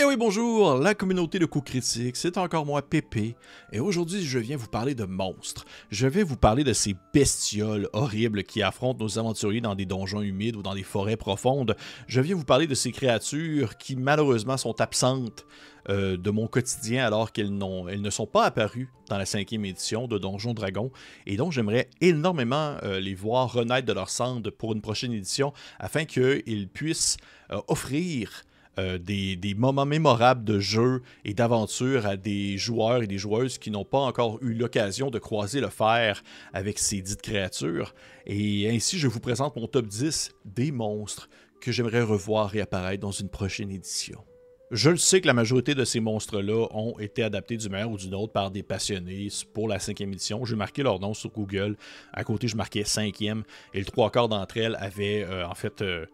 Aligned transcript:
Eh 0.00 0.04
oui, 0.04 0.16
bonjour, 0.16 0.78
la 0.78 0.94
communauté 0.94 1.38
de 1.38 1.44
coups 1.44 1.72
critiques, 1.72 2.16
c'est 2.16 2.38
encore 2.38 2.64
moi, 2.64 2.80
Pépé, 2.80 3.36
et 3.70 3.80
aujourd'hui 3.80 4.24
je 4.24 4.38
viens 4.38 4.56
vous 4.56 4.66
parler 4.66 4.94
de 4.94 5.04
monstres. 5.04 5.66
Je 5.90 6.06
vais 6.06 6.22
vous 6.22 6.38
parler 6.38 6.64
de 6.64 6.72
ces 6.72 6.96
bestioles 7.12 7.86
horribles 7.92 8.44
qui 8.44 8.62
affrontent 8.62 9.04
nos 9.04 9.18
aventuriers 9.18 9.60
dans 9.60 9.74
des 9.74 9.84
donjons 9.84 10.22
humides 10.22 10.56
ou 10.56 10.62
dans 10.62 10.72
des 10.72 10.84
forêts 10.84 11.18
profondes. 11.18 11.76
Je 12.06 12.22
viens 12.22 12.34
vous 12.34 12.46
parler 12.46 12.66
de 12.66 12.74
ces 12.74 12.92
créatures 12.92 13.76
qui 13.76 13.94
malheureusement 13.94 14.56
sont 14.56 14.80
absentes 14.80 15.44
euh, 15.90 16.16
de 16.16 16.30
mon 16.30 16.46
quotidien 16.46 17.04
alors 17.04 17.30
qu'elles 17.30 17.54
ne 17.54 18.10
sont 18.10 18.26
pas 18.26 18.44
apparues 18.44 18.88
dans 19.10 19.18
la 19.18 19.26
cinquième 19.26 19.66
édition 19.66 20.08
de 20.08 20.16
Donjon 20.16 20.54
Dragon, 20.54 20.90
et 21.26 21.36
donc 21.36 21.52
j'aimerais 21.52 21.90
énormément 22.00 22.78
euh, 22.84 23.00
les 23.00 23.14
voir 23.14 23.52
renaître 23.52 23.86
de 23.86 23.92
leur 23.92 24.08
cendre 24.08 24.48
pour 24.48 24.72
une 24.72 24.80
prochaine 24.80 25.12
édition 25.12 25.52
afin 25.78 26.06
qu'ils 26.06 26.68
puissent 26.72 27.18
euh, 27.52 27.60
offrir 27.68 28.44
euh, 28.80 28.98
des, 28.98 29.54
moments 29.56 29.84
mémorables 29.84 30.44
de 30.44 30.58
jeu 30.58 31.02
et 31.24 31.34
d'aventure 31.34 32.06
à 32.06 32.16
des 32.16 32.56
joueurs 32.56 33.02
et 33.02 33.06
des 33.06 33.18
joueuses 33.18 33.58
qui 33.58 33.70
n'ont 33.70 33.84
pas 33.84 33.98
encore 33.98 34.38
eu 34.42 34.54
l'occasion 34.54 35.10
de 35.10 35.18
croiser 35.18 35.60
le 35.60 35.68
fer 35.68 36.22
avec 36.52 36.78
ces 36.78 37.02
dites 37.02 37.20
créatures. 37.20 37.94
Et 38.26 38.70
ainsi, 38.70 38.98
je 38.98 39.06
vous 39.06 39.20
présente 39.20 39.56
mon 39.56 39.66
top 39.66 39.86
10 39.86 40.32
des 40.44 40.72
monstres 40.72 41.28
que 41.60 41.72
j'aimerais 41.72 42.02
revoir 42.02 42.56
et 42.56 42.60
apparaître 42.60 43.02
dans 43.02 43.10
une 43.10 43.28
prochaine 43.28 43.70
édition. 43.70 44.24
Je 44.70 44.88
le 44.88 44.96
sais 44.96 45.20
que 45.20 45.26
la 45.26 45.34
majorité 45.34 45.74
de 45.74 45.84
ces 45.84 45.98
monstres-là 45.98 46.68
ont 46.70 46.96
été 47.00 47.24
adaptés 47.24 47.56
du 47.56 47.68
meilleur 47.68 47.90
ou 47.90 47.96
du 47.96 48.06
autre 48.14 48.32
par 48.32 48.52
des 48.52 48.62
passionnés 48.62 49.28
pour 49.52 49.66
la 49.66 49.80
cinquième 49.80 50.12
édition. 50.12 50.44
J'ai 50.44 50.54
marqué 50.54 50.84
leur 50.84 51.00
nom 51.00 51.12
sur 51.12 51.30
Google. 51.30 51.76
À 52.12 52.22
côté, 52.22 52.46
je 52.46 52.56
marquais 52.56 52.84
cinquième. 52.84 53.42
Et 53.74 53.80
le 53.80 53.84
trois 53.84 54.10
quarts 54.10 54.28
d'entre 54.28 54.56
elles 54.58 54.76
avaient 54.76 55.24
euh, 55.24 55.44
en 55.46 55.56
fait 55.56 55.82
euh, 55.82 56.06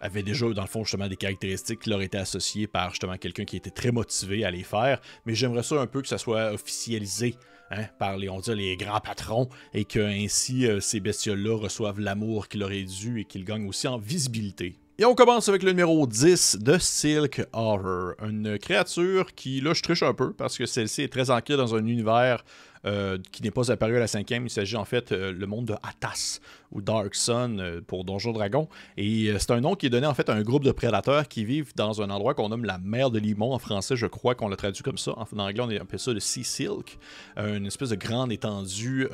avaient 0.00 0.22
déjà, 0.22 0.48
dans 0.50 0.62
le 0.62 0.68
fond, 0.68 0.84
justement, 0.84 1.08
des 1.08 1.16
caractéristiques 1.16 1.80
qui 1.80 1.90
leur 1.90 2.02
étaient 2.02 2.18
associées 2.18 2.66
par 2.66 2.90
justement 2.90 3.16
quelqu'un 3.16 3.44
qui 3.44 3.56
était 3.56 3.70
très 3.70 3.92
motivé 3.92 4.44
à 4.44 4.50
les 4.50 4.62
faire. 4.62 5.00
Mais 5.26 5.34
j'aimerais 5.34 5.62
ça 5.62 5.80
un 5.80 5.86
peu 5.86 6.02
que 6.02 6.08
ça 6.08 6.18
soit 6.18 6.52
officialisé 6.52 7.34
hein, 7.70 7.84
par 7.98 8.16
les, 8.16 8.28
on 8.28 8.40
dit, 8.40 8.54
les 8.54 8.76
grands 8.76 9.00
patrons 9.00 9.48
et 9.74 9.84
que 9.84 10.00
ainsi 10.00 10.66
euh, 10.66 10.80
ces 10.80 11.00
bestioles-là 11.00 11.56
reçoivent 11.56 12.00
l'amour 12.00 12.48
qui 12.48 12.58
leur 12.58 12.72
est 12.72 12.84
dû 12.84 13.20
et 13.20 13.24
qu'ils 13.24 13.44
gagnent 13.44 13.68
aussi 13.68 13.88
en 13.88 13.98
visibilité. 13.98 14.76
Et 15.00 15.04
on 15.04 15.14
commence 15.14 15.48
avec 15.48 15.62
le 15.62 15.70
numéro 15.70 16.08
10 16.08 16.58
de 16.60 16.76
Silk 16.76 17.46
Horror, 17.52 18.14
une 18.20 18.58
créature 18.58 19.32
qui, 19.32 19.60
là, 19.60 19.72
je 19.72 19.80
triche 19.80 20.02
un 20.02 20.12
peu 20.12 20.32
parce 20.32 20.58
que 20.58 20.66
celle-ci 20.66 21.02
est 21.02 21.12
très 21.12 21.30
ancrée 21.30 21.56
dans 21.56 21.76
un 21.76 21.86
univers 21.86 22.44
euh, 22.88 23.18
qui 23.32 23.42
n'est 23.42 23.50
pas 23.50 23.70
apparu 23.70 23.96
à 23.96 24.00
la 24.00 24.06
cinquième. 24.06 24.46
Il 24.46 24.50
s'agit 24.50 24.76
en 24.76 24.86
fait 24.86 25.12
euh, 25.12 25.30
le 25.30 25.46
monde 25.46 25.66
de 25.66 25.74
Atas 25.74 26.40
ou 26.72 26.80
Dark 26.80 27.14
Sun 27.14 27.60
euh, 27.60 27.80
pour 27.86 28.04
Donjon 28.04 28.32
Dragon. 28.32 28.66
Et 28.96 29.30
c'est 29.38 29.50
un 29.50 29.60
nom 29.60 29.74
qui 29.74 29.86
est 29.86 29.90
donné 29.90 30.06
en 30.06 30.14
fait 30.14 30.30
à 30.30 30.32
un 30.32 30.40
groupe 30.40 30.64
de 30.64 30.72
prédateurs 30.72 31.28
qui 31.28 31.44
vivent 31.44 31.72
dans 31.76 32.00
un 32.00 32.08
endroit 32.08 32.32
qu'on 32.32 32.48
nomme 32.48 32.64
la 32.64 32.78
mer 32.78 33.10
de 33.10 33.18
Limon 33.18 33.52
en 33.52 33.58
français. 33.58 33.94
Je 33.94 34.06
crois 34.06 34.34
qu'on 34.34 34.48
l'a 34.48 34.56
traduit 34.56 34.82
comme 34.82 34.96
ça. 34.96 35.12
En 35.18 35.38
anglais, 35.38 35.62
on 35.78 35.82
appelle 35.82 35.98
ça 35.98 36.14
le 36.14 36.20
Sea 36.20 36.44
Silk, 36.44 36.98
une 37.36 37.66
espèce 37.66 37.90
de 37.90 37.96
grande 37.96 38.32
étendue 38.32 39.06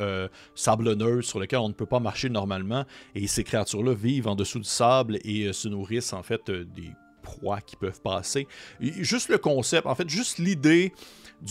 sablonneuse 0.54 1.24
sur 1.24 1.40
laquelle 1.40 1.58
on 1.58 1.68
ne 1.68 1.74
peut 1.74 1.86
pas 1.86 2.00
marcher 2.00 2.28
normalement. 2.28 2.84
Et 3.16 3.26
ces 3.26 3.42
créatures-là 3.42 3.94
vivent 3.94 4.28
en 4.28 4.36
dessous 4.36 4.60
du 4.60 4.68
sable 4.68 5.18
et 5.24 5.52
se 5.52 5.68
nourrissent 5.68 6.12
en 6.12 6.22
fait 6.22 6.50
des 6.50 6.90
proies 7.22 7.60
qui 7.60 7.74
peuvent 7.76 8.00
passer. 8.00 8.46
juste 8.80 9.30
le 9.30 9.38
concept, 9.38 9.86
en 9.86 9.94
fait, 9.94 10.08
juste 10.08 10.38
l'idée 10.38 10.92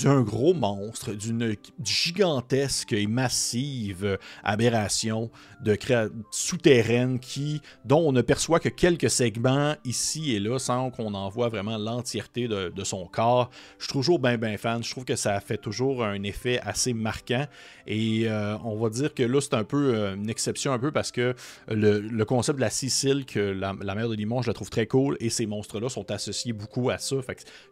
d'un 0.01 0.21
gros 0.21 0.53
monstre, 0.53 1.13
d'une 1.13 1.55
gigantesque 1.83 2.93
et 2.93 3.07
massive 3.07 4.17
aberration 4.43 5.29
de 5.61 5.77
souterraine 6.31 7.19
qui, 7.19 7.61
dont 7.85 7.99
on 7.99 8.11
ne 8.11 8.21
perçoit 8.21 8.59
que 8.59 8.69
quelques 8.69 9.09
segments 9.09 9.75
ici 9.85 10.35
et 10.35 10.39
là 10.39 10.59
sans 10.59 10.91
qu'on 10.91 11.13
en 11.13 11.29
voit 11.29 11.49
vraiment 11.49 11.77
l'entièreté 11.77 12.47
de, 12.47 12.83
son 12.83 13.07
corps. 13.07 13.49
Je 13.77 13.85
suis 13.85 13.93
toujours 13.93 14.19
bien 14.19 14.37
bien 14.37 14.57
fan. 14.57 14.83
Je 14.83 14.91
trouve 14.91 15.05
que 15.05 15.15
ça 15.15 15.39
fait 15.39 15.57
toujours 15.57 16.03
un 16.03 16.21
effet 16.23 16.59
assez 16.61 16.93
marquant. 16.93 17.45
Et 17.87 18.27
euh, 18.27 18.57
on 18.63 18.77
va 18.77 18.89
dire 18.89 19.13
que 19.13 19.23
là, 19.23 19.39
c'est 19.41 19.53
un 19.53 19.63
peu 19.63 19.95
euh, 19.95 20.15
une 20.15 20.29
exception 20.29 20.73
un 20.73 20.79
peu 20.79 20.91
parce 20.91 21.11
que 21.11 21.33
le, 21.69 22.23
concept 22.23 22.57
de 22.57 22.61
la 22.61 22.69
Sicile, 22.69 23.25
que 23.25 23.39
la, 23.39 23.73
mer 23.73 24.09
de 24.09 24.15
Limon, 24.15 24.41
je 24.41 24.47
la 24.47 24.53
trouve 24.53 24.69
très 24.69 24.87
cool 24.87 25.17
et 25.19 25.29
ces 25.29 25.45
monstres-là 25.45 25.89
sont 25.89 26.09
associés 26.11 26.53
beaucoup 26.53 26.89
à 26.89 26.97
ça. 26.97 27.15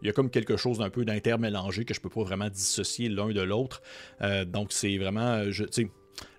Il 0.01 0.07
y 0.07 0.09
a 0.09 0.13
comme 0.13 0.29
quelque 0.29 0.57
chose 0.57 0.77
d'un 0.77 0.89
peu 0.89 1.05
d'intermélangé 1.05 1.85
que 1.85 1.93
je 1.93 2.01
peux 2.01 2.09
pas 2.13 2.23
vraiment 2.23 2.49
dissocier 2.49 3.09
l'un 3.09 3.29
de 3.29 3.41
l'autre. 3.41 3.81
Euh, 4.21 4.45
donc 4.45 4.71
c'est 4.71 4.97
vraiment, 4.97 5.49
je, 5.51 5.63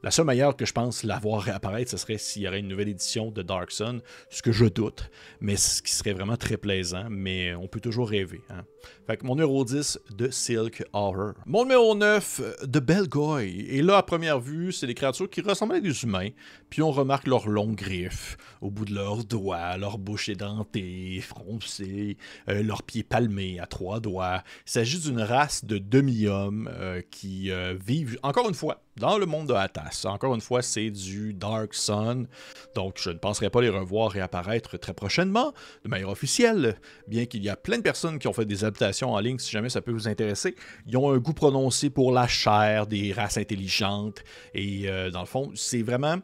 la 0.02 0.10
seule 0.10 0.26
manière 0.26 0.56
que 0.56 0.66
je 0.66 0.72
pense 0.72 1.04
l'avoir 1.04 1.42
réapparaître, 1.42 1.90
ce 1.90 1.96
serait 1.96 2.18
s'il 2.18 2.42
y 2.42 2.48
aurait 2.48 2.60
une 2.60 2.68
nouvelle 2.68 2.88
édition 2.88 3.30
de 3.30 3.42
Dark 3.42 3.70
Sun, 3.70 4.00
ce 4.30 4.42
que 4.42 4.52
je 4.52 4.66
doute, 4.66 5.10
mais 5.40 5.56
ce 5.56 5.80
qui 5.82 5.92
serait 5.92 6.12
vraiment 6.12 6.36
très 6.36 6.56
plaisant, 6.56 7.06
mais 7.08 7.54
on 7.54 7.68
peut 7.68 7.80
toujours 7.80 8.08
rêver. 8.08 8.40
Hein. 8.50 8.64
Fait 9.06 9.16
que 9.16 9.26
mon 9.26 9.34
numéro 9.34 9.64
10 9.64 9.98
de 10.16 10.30
Silk 10.30 10.84
Horror. 10.92 11.34
Mon 11.46 11.62
numéro 11.62 11.94
9 11.94 12.66
de 12.66 12.80
Belgoy. 12.80 13.66
Et 13.68 13.82
là, 13.82 13.98
à 13.98 14.02
première 14.02 14.40
vue, 14.40 14.72
c'est 14.72 14.86
des 14.86 14.94
créatures 14.94 15.30
qui 15.30 15.40
ressemblent 15.40 15.74
à 15.74 15.80
des 15.80 16.02
humains, 16.02 16.30
puis 16.70 16.82
on 16.82 16.90
remarque 16.90 17.26
leurs 17.26 17.48
longues 17.48 17.76
griffes 17.76 18.36
au 18.60 18.70
bout 18.70 18.84
de 18.84 18.94
leurs 18.94 19.24
doigts, 19.24 19.76
leur 19.76 19.98
bouche 19.98 20.28
édentée, 20.28 21.20
froncée, 21.20 22.16
euh, 22.48 22.62
leurs 22.62 22.82
pieds 22.82 23.02
palmés 23.04 23.60
à 23.60 23.66
trois 23.66 24.00
doigts. 24.00 24.42
Il 24.66 24.70
s'agit 24.70 25.00
d'une 25.00 25.20
race 25.20 25.64
de 25.64 25.78
demi-hommes 25.78 26.68
euh, 26.72 27.02
qui 27.10 27.50
euh, 27.50 27.74
vivent, 27.74 28.18
encore 28.22 28.48
une 28.48 28.54
fois, 28.54 28.82
dans 28.96 29.18
le 29.18 29.26
monde 29.26 29.48
de 29.48 29.54
Atas. 29.54 29.91
Encore 30.04 30.34
une 30.34 30.40
fois, 30.40 30.62
c'est 30.62 30.90
du 30.90 31.34
Dark 31.34 31.74
Sun, 31.74 32.26
donc 32.74 32.96
je 32.98 33.10
ne 33.10 33.18
penserai 33.18 33.50
pas 33.50 33.60
les 33.60 33.68
revoir 33.68 34.10
réapparaître 34.10 34.78
très 34.78 34.94
prochainement, 34.94 35.52
de 35.84 35.88
manière 35.88 36.08
officielle, 36.08 36.76
bien 37.08 37.26
qu'il 37.26 37.42
y 37.42 37.48
a 37.48 37.56
plein 37.56 37.78
de 37.78 37.82
personnes 37.82 38.18
qui 38.18 38.28
ont 38.28 38.32
fait 38.32 38.44
des 38.44 38.64
adaptations 38.64 39.12
en 39.12 39.18
ligne, 39.20 39.38
si 39.38 39.50
jamais 39.50 39.68
ça 39.68 39.80
peut 39.80 39.92
vous 39.92 40.08
intéresser. 40.08 40.54
Ils 40.86 40.96
ont 40.96 41.10
un 41.10 41.18
goût 41.18 41.34
prononcé 41.34 41.90
pour 41.90 42.12
la 42.12 42.26
chair, 42.26 42.86
des 42.86 43.12
races 43.12 43.36
intelligentes, 43.36 44.22
et 44.54 44.88
euh, 44.88 45.10
dans 45.10 45.20
le 45.20 45.26
fond, 45.26 45.50
c'est 45.54 45.82
vraiment... 45.82 46.18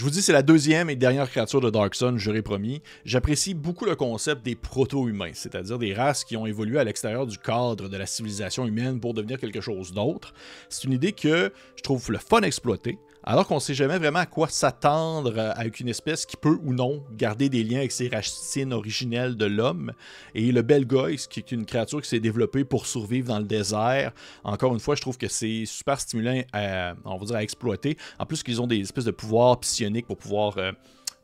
Je 0.00 0.04
vous 0.06 0.10
dis, 0.10 0.22
c'est 0.22 0.32
la 0.32 0.40
deuxième 0.40 0.88
et 0.88 0.96
dernière 0.96 1.28
créature 1.28 1.60
de 1.60 1.68
Dark 1.68 1.94
Sun, 1.94 2.16
j'aurais 2.16 2.40
promis. 2.40 2.80
J'apprécie 3.04 3.52
beaucoup 3.52 3.84
le 3.84 3.96
concept 3.96 4.42
des 4.42 4.54
proto-humains, 4.54 5.32
c'est-à-dire 5.34 5.78
des 5.78 5.92
races 5.92 6.24
qui 6.24 6.38
ont 6.38 6.46
évolué 6.46 6.78
à 6.78 6.84
l'extérieur 6.84 7.26
du 7.26 7.36
cadre 7.36 7.86
de 7.86 7.96
la 7.98 8.06
civilisation 8.06 8.64
humaine 8.64 8.98
pour 8.98 9.12
devenir 9.12 9.38
quelque 9.38 9.60
chose 9.60 9.92
d'autre. 9.92 10.32
C'est 10.70 10.84
une 10.84 10.94
idée 10.94 11.12
que 11.12 11.52
je 11.76 11.82
trouve 11.82 12.12
le 12.12 12.16
fun 12.16 12.40
à 12.40 12.46
exploiter, 12.46 12.98
alors 13.22 13.46
qu'on 13.46 13.56
ne 13.56 13.60
sait 13.60 13.74
jamais 13.74 13.98
vraiment 13.98 14.20
à 14.20 14.26
quoi 14.26 14.48
s'attendre 14.48 15.34
euh, 15.36 15.52
avec 15.54 15.80
une 15.80 15.88
espèce 15.88 16.26
qui 16.26 16.36
peut 16.36 16.58
ou 16.62 16.72
non 16.72 17.04
garder 17.12 17.48
des 17.48 17.62
liens 17.62 17.78
avec 17.78 17.92
ses 17.92 18.08
racines 18.08 18.72
originelles 18.72 19.36
de 19.36 19.44
l'homme. 19.44 19.92
Et 20.34 20.52
le 20.52 20.62
Belgoïs, 20.62 21.26
qui 21.26 21.40
est 21.40 21.52
une 21.52 21.66
créature 21.66 22.00
qui 22.00 22.08
s'est 22.08 22.20
développée 22.20 22.64
pour 22.64 22.86
survivre 22.86 23.28
dans 23.28 23.38
le 23.38 23.44
désert, 23.44 24.12
encore 24.44 24.72
une 24.72 24.80
fois, 24.80 24.94
je 24.94 25.02
trouve 25.02 25.18
que 25.18 25.28
c'est 25.28 25.64
super 25.66 26.00
stimulant 26.00 26.42
à, 26.52 26.94
on 27.04 27.18
va 27.18 27.26
dire, 27.26 27.36
à 27.36 27.42
exploiter. 27.42 27.96
En 28.18 28.26
plus 28.26 28.42
qu'ils 28.42 28.60
ont 28.60 28.66
des 28.66 28.80
espèces 28.80 29.04
de 29.04 29.10
pouvoirs 29.10 29.58
psioniques 29.60 30.06
pour 30.06 30.16
pouvoir... 30.16 30.56
Euh, 30.58 30.72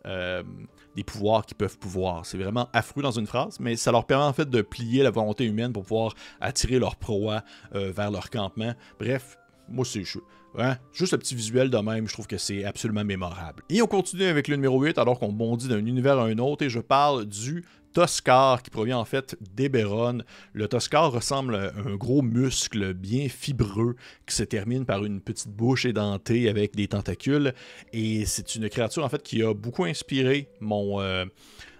euh, 0.07 0.45
des 0.95 1.03
pouvoirs 1.03 1.45
qui 1.45 1.55
peuvent 1.55 1.77
pouvoir. 1.77 2.25
C'est 2.25 2.39
vraiment 2.39 2.69
affreux 2.73 3.03
dans 3.03 3.11
une 3.11 3.27
phrase, 3.27 3.59
mais 3.61 3.77
ça 3.77 3.91
leur 3.91 4.07
permet 4.07 4.25
en 4.25 4.33
fait 4.33 4.49
de 4.49 4.63
plier 4.63 5.03
la 5.03 5.11
volonté 5.11 5.45
humaine 5.45 5.73
pour 5.73 5.83
pouvoir 5.83 6.15
attirer 6.41 6.79
leur 6.79 6.97
proie 6.97 7.43
vers 7.73 8.11
leur 8.11 8.31
campement. 8.31 8.73
Bref, 8.99 9.37
moi 9.69 9.85
c'est 9.85 10.05
Hein? 10.59 10.77
Juste 10.93 11.13
le 11.13 11.19
petit 11.19 11.35
visuel 11.35 11.69
de 11.69 11.77
même, 11.79 12.09
je 12.09 12.13
trouve 12.13 12.27
que 12.27 12.39
c'est 12.39 12.65
absolument 12.65 13.05
mémorable. 13.05 13.63
Et 13.69 13.83
on 13.83 13.87
continue 13.87 14.25
avec 14.25 14.49
le 14.49 14.57
numéro 14.57 14.81
8 14.81 14.97
alors 14.99 15.19
qu'on 15.19 15.33
bondit 15.33 15.69
d'un 15.69 15.85
univers 15.85 16.19
à 16.19 16.25
un 16.25 16.39
autre 16.39 16.65
et 16.65 16.71
je 16.71 16.81
parle 16.81 17.27
du 17.27 17.65
Toscar 17.93 18.63
qui 18.63 18.71
provient 18.71 18.99
en 18.99 19.05
fait 19.05 19.37
d'Eberron. 19.55 20.23
Le 20.53 20.69
Toscar 20.69 21.13
ressemble 21.13 21.57
à 21.57 21.73
un 21.87 21.97
gros 21.97 22.23
muscle 22.23 22.95
bien 22.95 23.29
fibreux 23.29 23.97
qui 24.27 24.35
se 24.35 24.45
termine 24.45 24.85
par 24.85 25.05
une 25.05 25.21
petite 25.21 25.49
bouche 25.49 25.85
édentée 25.85 26.49
avec 26.49 26.75
des 26.75 26.89
tentacules 26.89 27.53
et 27.93 28.25
c'est 28.27 28.55
une 28.55 28.69
créature 28.69 29.05
en 29.05 29.09
fait 29.09 29.23
qui 29.23 29.43
a 29.43 29.53
beaucoup 29.53 29.85
inspiré 29.85 30.49
mon... 30.61 31.01
Euh, 31.01 31.27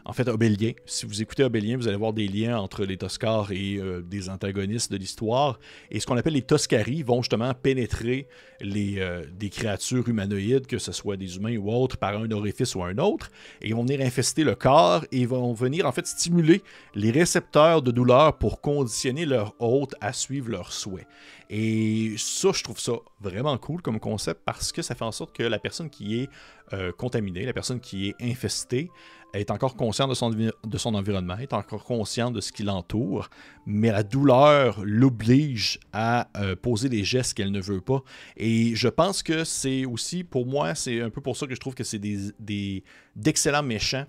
en 0.09 0.13
fait, 0.13 0.29
Obélien. 0.29 0.71
Si 0.87 1.05
vous 1.05 1.21
écoutez 1.21 1.43
Obélien, 1.43 1.77
vous 1.77 1.89
allez 1.89 1.97
voir 1.97 2.13
des 2.13 2.29
liens 2.29 2.59
entre 2.59 2.85
les 2.85 2.97
Toscars 2.97 3.51
et 3.51 3.79
euh, 3.79 4.03
des 4.03 4.31
antagonistes 4.31 4.93
de 4.93 4.97
l'histoire. 4.97 5.59
Et 5.91 5.99
ce 5.99 6.07
qu'on 6.07 6.17
appelle 6.17 6.35
les 6.35 6.43
Toscari 6.43 7.03
vont 7.03 7.23
justement 7.23 7.53
pénétrer 7.55 8.29
les, 8.61 9.01
euh, 9.01 9.25
des 9.37 9.51
créatures 9.51 10.09
humanoïdes, 10.09 10.69
que 10.69 10.79
ce 10.79 10.93
soit 10.93 11.17
des 11.17 11.37
humains 11.37 11.57
ou 11.57 11.73
autres, 11.73 11.97
par 11.97 12.17
un 12.17 12.31
orifice 12.31 12.77
ou 12.77 12.85
un 12.85 12.99
autre. 12.99 13.33
Et 13.61 13.69
ils 13.69 13.75
vont 13.75 13.83
venir 13.83 14.01
infester 14.01 14.45
le 14.45 14.55
corps 14.55 15.05
et 15.11 15.27
vont 15.27 15.53
venir 15.55 15.87
en 15.87 15.93
fait 15.93 16.07
stimuler 16.07 16.63
les 16.95 17.11
récepteurs 17.11 17.83
de 17.83 17.91
douleur 17.91 18.39
pour 18.39 18.61
conditionner 18.61 19.27
leur 19.27 19.57
hôte 19.59 19.97
à 20.01 20.13
suivre 20.13 20.51
leurs 20.51 20.73
souhaits. 20.73 21.09
Et 21.51 22.15
ça, 22.19 22.51
je 22.53 22.63
trouve 22.63 22.81
ça 22.81 22.93
vraiment 23.21 23.57
cool 23.59 23.83
comme 23.83 24.01
concept 24.01 24.43
parce 24.45 24.73
que 24.73 24.83
ça 24.83 24.95
fait 24.95 25.05
en 25.05 25.13
sorte 25.13 25.35
que 25.35 25.43
la 25.43 25.59
personne 25.59 25.91
qui 25.91 26.21
est 26.21 26.29
euh, 26.73 26.93
contaminée, 26.93 27.45
la 27.45 27.53
personne 27.53 27.81
qui 27.81 28.09
est 28.09 28.15
infestée, 28.21 28.91
est 29.33 29.51
encore 29.51 29.77
consciente 29.77 30.09
de 30.11 30.15
son, 30.15 30.31
de 30.31 30.79
son 30.79 30.95
environnement, 30.95 31.37
est 31.39 31.53
encore 31.53 31.85
consciente 31.85 32.33
de 32.33 32.41
ce 32.41 32.53
qui 32.53 32.63
l'entoure, 32.63 33.29
mais 33.67 33.91
la 33.91 34.03
douleur 34.03 34.81
l'oblige 34.83 35.79
à 35.93 36.29
euh, 36.37 36.57
poser 36.57 36.89
des 36.89 37.05
gestes 37.05 37.35
qu'elle 37.35 37.53
ne 37.53 37.61
veut 37.61 37.81
pas. 37.81 38.03
Et 38.37 38.75
je 38.75 38.89
pense 38.89 39.23
que 39.23 39.45
c'est 39.45 39.85
aussi, 39.85 40.25
pour 40.25 40.47
moi, 40.47 40.75
c'est 40.75 41.01
un 41.01 41.11
peu 41.11 41.21
pour 41.21 41.37
ça 41.37 41.47
que 41.47 41.55
je 41.55 41.61
trouve 41.61 41.75
que 41.75 41.85
c'est 41.85 41.99
des, 41.99 42.83
d'excellents 43.15 43.63
méchants 43.63 44.07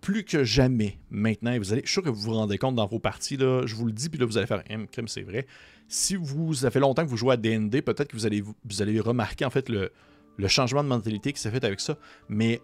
plus 0.00 0.24
que 0.24 0.44
jamais 0.44 0.98
maintenant, 1.10 1.52
et 1.52 1.58
vous 1.58 1.72
allez, 1.72 1.82
je 1.82 1.88
suis 1.88 1.94
sûr 1.94 2.02
que 2.02 2.08
vous 2.08 2.20
vous 2.20 2.34
rendez 2.34 2.58
compte 2.58 2.74
dans 2.74 2.86
vos 2.86 2.98
parties, 2.98 3.36
là, 3.36 3.66
je 3.66 3.74
vous 3.74 3.86
le 3.86 3.92
dis, 3.92 4.08
puis 4.08 4.18
là 4.18 4.26
vous 4.26 4.38
allez 4.38 4.46
faire 4.46 4.62
un 4.70 4.86
crime, 4.86 5.08
c'est 5.08 5.22
vrai. 5.22 5.46
Si 5.88 6.16
vous, 6.16 6.54
fait 6.54 6.80
longtemps 6.80 7.04
que 7.04 7.10
vous 7.10 7.16
jouez 7.16 7.34
à 7.34 7.36
DND, 7.36 7.82
peut-être 7.82 8.08
que 8.08 8.16
vous 8.16 8.26
allez, 8.26 8.40
vous 8.40 9.02
remarquer 9.02 9.44
en 9.44 9.50
fait 9.50 9.68
le, 9.68 9.90
le 10.36 10.48
changement 10.48 10.82
de 10.82 10.88
mentalité 10.88 11.32
qui 11.32 11.40
s'est 11.40 11.50
fait 11.50 11.64
avec 11.64 11.80
ça. 11.80 11.96
Mais 12.28 12.60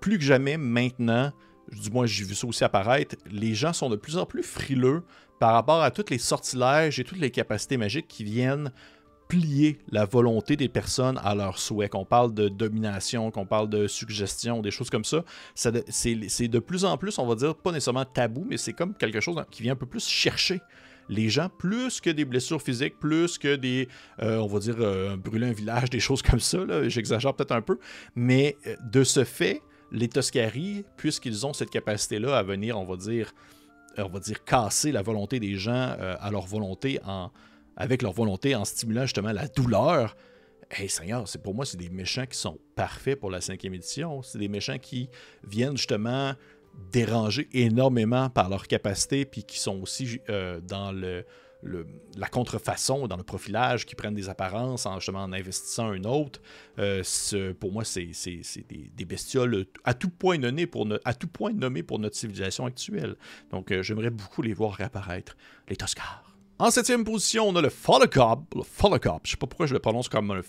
plus 0.00 0.18
que 0.18 0.24
jamais 0.24 0.56
maintenant, 0.56 1.32
du 1.72 1.90
moins 1.90 2.06
j'ai 2.06 2.24
vu 2.24 2.34
ça 2.34 2.46
aussi 2.46 2.64
apparaître, 2.64 3.16
les 3.30 3.54
gens 3.54 3.72
sont 3.72 3.90
de 3.90 3.96
plus 3.96 4.16
en 4.16 4.26
plus 4.26 4.42
frileux 4.42 5.02
par 5.40 5.54
rapport 5.54 5.82
à 5.82 5.90
tous 5.90 6.10
les 6.10 6.18
sortilèges 6.18 7.00
et 7.00 7.04
toutes 7.04 7.18
les 7.18 7.30
capacités 7.30 7.76
magiques 7.76 8.06
qui 8.08 8.24
viennent 8.24 8.72
plier 9.32 9.78
la 9.90 10.04
volonté 10.04 10.56
des 10.56 10.68
personnes 10.68 11.18
à 11.24 11.34
leurs 11.34 11.56
souhaits. 11.56 11.90
Qu'on 11.90 12.04
parle 12.04 12.34
de 12.34 12.50
domination, 12.50 13.30
qu'on 13.30 13.46
parle 13.46 13.70
de 13.70 13.86
suggestion, 13.86 14.60
des 14.60 14.70
choses 14.70 14.90
comme 14.90 15.06
ça. 15.06 15.24
c'est 15.54 16.48
de 16.48 16.58
plus 16.58 16.84
en 16.84 16.98
plus, 16.98 17.18
on 17.18 17.26
va 17.26 17.34
dire, 17.34 17.54
pas 17.54 17.72
nécessairement 17.72 18.04
tabou, 18.04 18.44
mais 18.46 18.58
c'est 18.58 18.74
comme 18.74 18.92
quelque 18.92 19.20
chose 19.20 19.42
qui 19.50 19.62
vient 19.62 19.72
un 19.72 19.76
peu 19.76 19.86
plus 19.86 20.06
chercher 20.06 20.60
les 21.08 21.30
gens, 21.30 21.48
plus 21.48 22.02
que 22.02 22.10
des 22.10 22.26
blessures 22.26 22.60
physiques, 22.60 22.98
plus 23.00 23.38
que 23.38 23.56
des, 23.56 23.88
euh, 24.20 24.36
on 24.36 24.48
va 24.48 24.58
dire, 24.58 24.76
euh, 24.80 25.16
brûler 25.16 25.46
un 25.46 25.52
village, 25.52 25.88
des 25.88 26.00
choses 26.00 26.20
comme 26.20 26.40
ça. 26.40 26.58
J'exagère 26.90 27.32
peut-être 27.32 27.52
un 27.52 27.62
peu. 27.62 27.78
Mais 28.14 28.58
euh, 28.66 28.76
de 28.84 29.02
ce 29.02 29.24
fait, 29.24 29.62
les 29.92 30.08
Toscari, 30.08 30.84
puisqu'ils 30.98 31.46
ont 31.46 31.54
cette 31.54 31.70
capacité-là 31.70 32.36
à 32.36 32.42
venir, 32.42 32.78
on 32.78 32.84
va 32.84 32.96
dire, 32.96 33.32
on 33.96 34.08
va 34.08 34.20
dire, 34.20 34.44
casser 34.44 34.92
la 34.92 35.00
volonté 35.00 35.40
des 35.40 35.54
gens 35.54 35.96
à 35.98 36.30
leur 36.30 36.46
volonté 36.46 37.00
en, 37.06 37.30
avec 37.76 38.02
leur 38.02 38.12
volonté 38.12 38.54
en 38.54 38.64
stimulant 38.64 39.02
justement 39.02 39.32
la 39.32 39.48
douleur. 39.48 40.16
Hey 40.70 40.88
Seigneur, 40.88 41.28
c'est 41.28 41.42
pour 41.42 41.54
moi, 41.54 41.66
c'est 41.66 41.76
des 41.76 41.90
méchants 41.90 42.26
qui 42.26 42.38
sont 42.38 42.58
parfaits 42.74 43.18
pour 43.18 43.30
la 43.30 43.40
cinquième 43.40 43.74
édition. 43.74 44.22
C'est 44.22 44.38
des 44.38 44.48
méchants 44.48 44.78
qui 44.78 45.10
viennent 45.46 45.76
justement 45.76 46.34
dérangés 46.90 47.48
énormément 47.52 48.30
par 48.30 48.48
leur 48.48 48.66
capacité, 48.66 49.24
puis 49.24 49.44
qui 49.44 49.58
sont 49.58 49.80
aussi 49.80 50.20
euh, 50.30 50.60
dans 50.60 50.92
le, 50.92 51.24
la 52.16 52.28
contrefaçon, 52.28 53.06
dans 53.06 53.16
le 53.16 53.22
profilage, 53.22 53.86
qui 53.86 53.94
prennent 53.94 54.14
des 54.14 54.28
apparences 54.28 54.86
en, 54.86 54.98
justement 54.98 55.22
en 55.22 55.32
investissant 55.32 55.90
un 55.90 56.04
autre. 56.04 56.40
Euh, 56.78 57.02
pour 57.58 57.72
moi, 57.72 57.84
c'est 57.84 58.10
des, 58.68 59.04
bestioles 59.04 59.66
à 59.84 59.94
tout 59.94 60.10
point 60.10 60.38
nommées 60.38 60.66
pour, 60.66 60.86
pour 61.86 61.98
notre 61.98 62.16
civilisation 62.16 62.66
actuelle. 62.66 63.16
Donc, 63.50 63.70
euh, 63.70 63.82
j'aimerais 63.82 64.10
beaucoup 64.10 64.42
les 64.42 64.54
voir 64.54 64.72
réapparaître. 64.72 65.36
Les 65.68 65.76
Toscars. 65.76 66.31
En 66.62 66.70
septième 66.70 67.02
position, 67.02 67.48
on 67.48 67.56
a 67.56 67.60
le 67.60 67.70
Follogob. 67.70 68.44
Le 68.54 68.62
je 68.62 69.30
sais 69.32 69.36
pas 69.36 69.48
pourquoi 69.48 69.66
je 69.66 69.72
le 69.72 69.80
prononce 69.80 70.08
comme 70.08 70.32
le. 70.32 70.44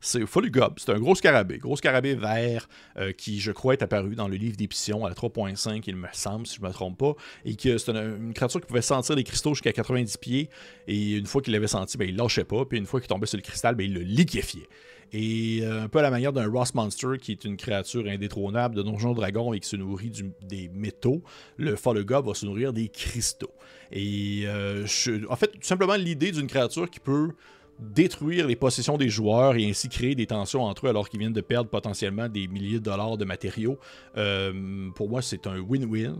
C'est 0.00 0.22
c'est 0.30 0.90
un 0.92 0.98
gros 1.00 1.14
scarabée. 1.16 1.58
Gros 1.58 1.76
scarabée 1.76 2.14
vert 2.14 2.68
euh, 2.96 3.10
qui, 3.10 3.40
je 3.40 3.50
crois, 3.50 3.72
est 3.72 3.82
apparu 3.82 4.14
dans 4.14 4.28
le 4.28 4.36
livre 4.36 4.56
d'Épition 4.56 5.04
à 5.04 5.08
la 5.08 5.16
3.5, 5.16 5.82
il 5.88 5.96
me 5.96 6.06
semble, 6.12 6.46
si 6.46 6.58
je 6.58 6.62
ne 6.62 6.68
me 6.68 6.72
trompe 6.72 6.98
pas. 6.98 7.14
Et 7.44 7.56
que 7.56 7.78
c'est 7.78 7.90
une, 7.90 8.32
créature 8.32 8.60
qui 8.60 8.68
pouvait 8.68 8.80
sentir 8.80 9.16
des 9.16 9.24
cristaux 9.24 9.54
jusqu'à 9.54 9.72
90 9.72 10.18
pieds. 10.18 10.50
Et 10.86 11.16
une 11.16 11.26
fois 11.26 11.42
qu'il 11.42 11.52
l'avait 11.52 11.66
senti, 11.66 11.98
ben, 11.98 12.08
il 12.08 12.14
lâchait 12.14 12.44
pas. 12.44 12.64
Puis 12.64 12.78
une 12.78 12.86
fois 12.86 13.00
qu'il 13.00 13.08
tombait 13.08 13.26
sur 13.26 13.38
le 13.38 13.42
cristal, 13.42 13.74
ben, 13.74 13.90
il 13.90 13.94
le 13.94 14.02
liquéfiait. 14.02 14.68
Et 15.12 15.60
euh, 15.62 15.84
un 15.84 15.88
peu 15.88 15.98
à 15.98 16.02
la 16.02 16.10
manière 16.10 16.32
d'un 16.32 16.48
Ross 16.48 16.74
Monster, 16.74 17.18
qui 17.20 17.32
est 17.32 17.44
une 17.44 17.56
créature 17.56 18.06
indétrônable 18.06 18.74
de 18.74 18.82
Donjon 18.82 19.14
Dragon 19.14 19.52
et 19.52 19.60
qui 19.60 19.68
se 19.68 19.76
nourrit 19.76 20.12
des 20.42 20.68
métaux, 20.68 21.22
le 21.56 21.76
Follogob 21.76 22.26
va 22.26 22.34
se 22.34 22.44
nourrir 22.44 22.72
des 22.72 22.88
cristaux. 22.88 23.52
Et 23.90 24.42
euh, 24.46 24.86
en 25.28 25.36
fait, 25.36 25.48
tout 25.48 25.58
simplement 25.62 25.94
l'idée 25.94 26.32
d'une 26.32 26.46
créature 26.46 26.90
qui 26.90 27.00
peut 27.00 27.30
détruire 27.78 28.46
les 28.46 28.56
possessions 28.56 28.96
des 28.96 29.08
joueurs 29.08 29.54
et 29.54 29.68
ainsi 29.68 29.88
créer 29.88 30.14
des 30.14 30.26
tensions 30.26 30.64
entre 30.64 30.86
eux 30.86 30.90
alors 30.90 31.08
qu'ils 31.08 31.20
viennent 31.20 31.32
de 31.32 31.40
perdre 31.40 31.70
potentiellement 31.70 32.28
des 32.28 32.48
milliers 32.48 32.80
de 32.80 32.84
dollars 32.84 33.16
de 33.16 33.24
matériaux. 33.24 33.78
Euh, 34.16 34.90
pour 34.94 35.08
moi, 35.08 35.22
c'est 35.22 35.46
un 35.46 35.58
win-win. 35.58 36.16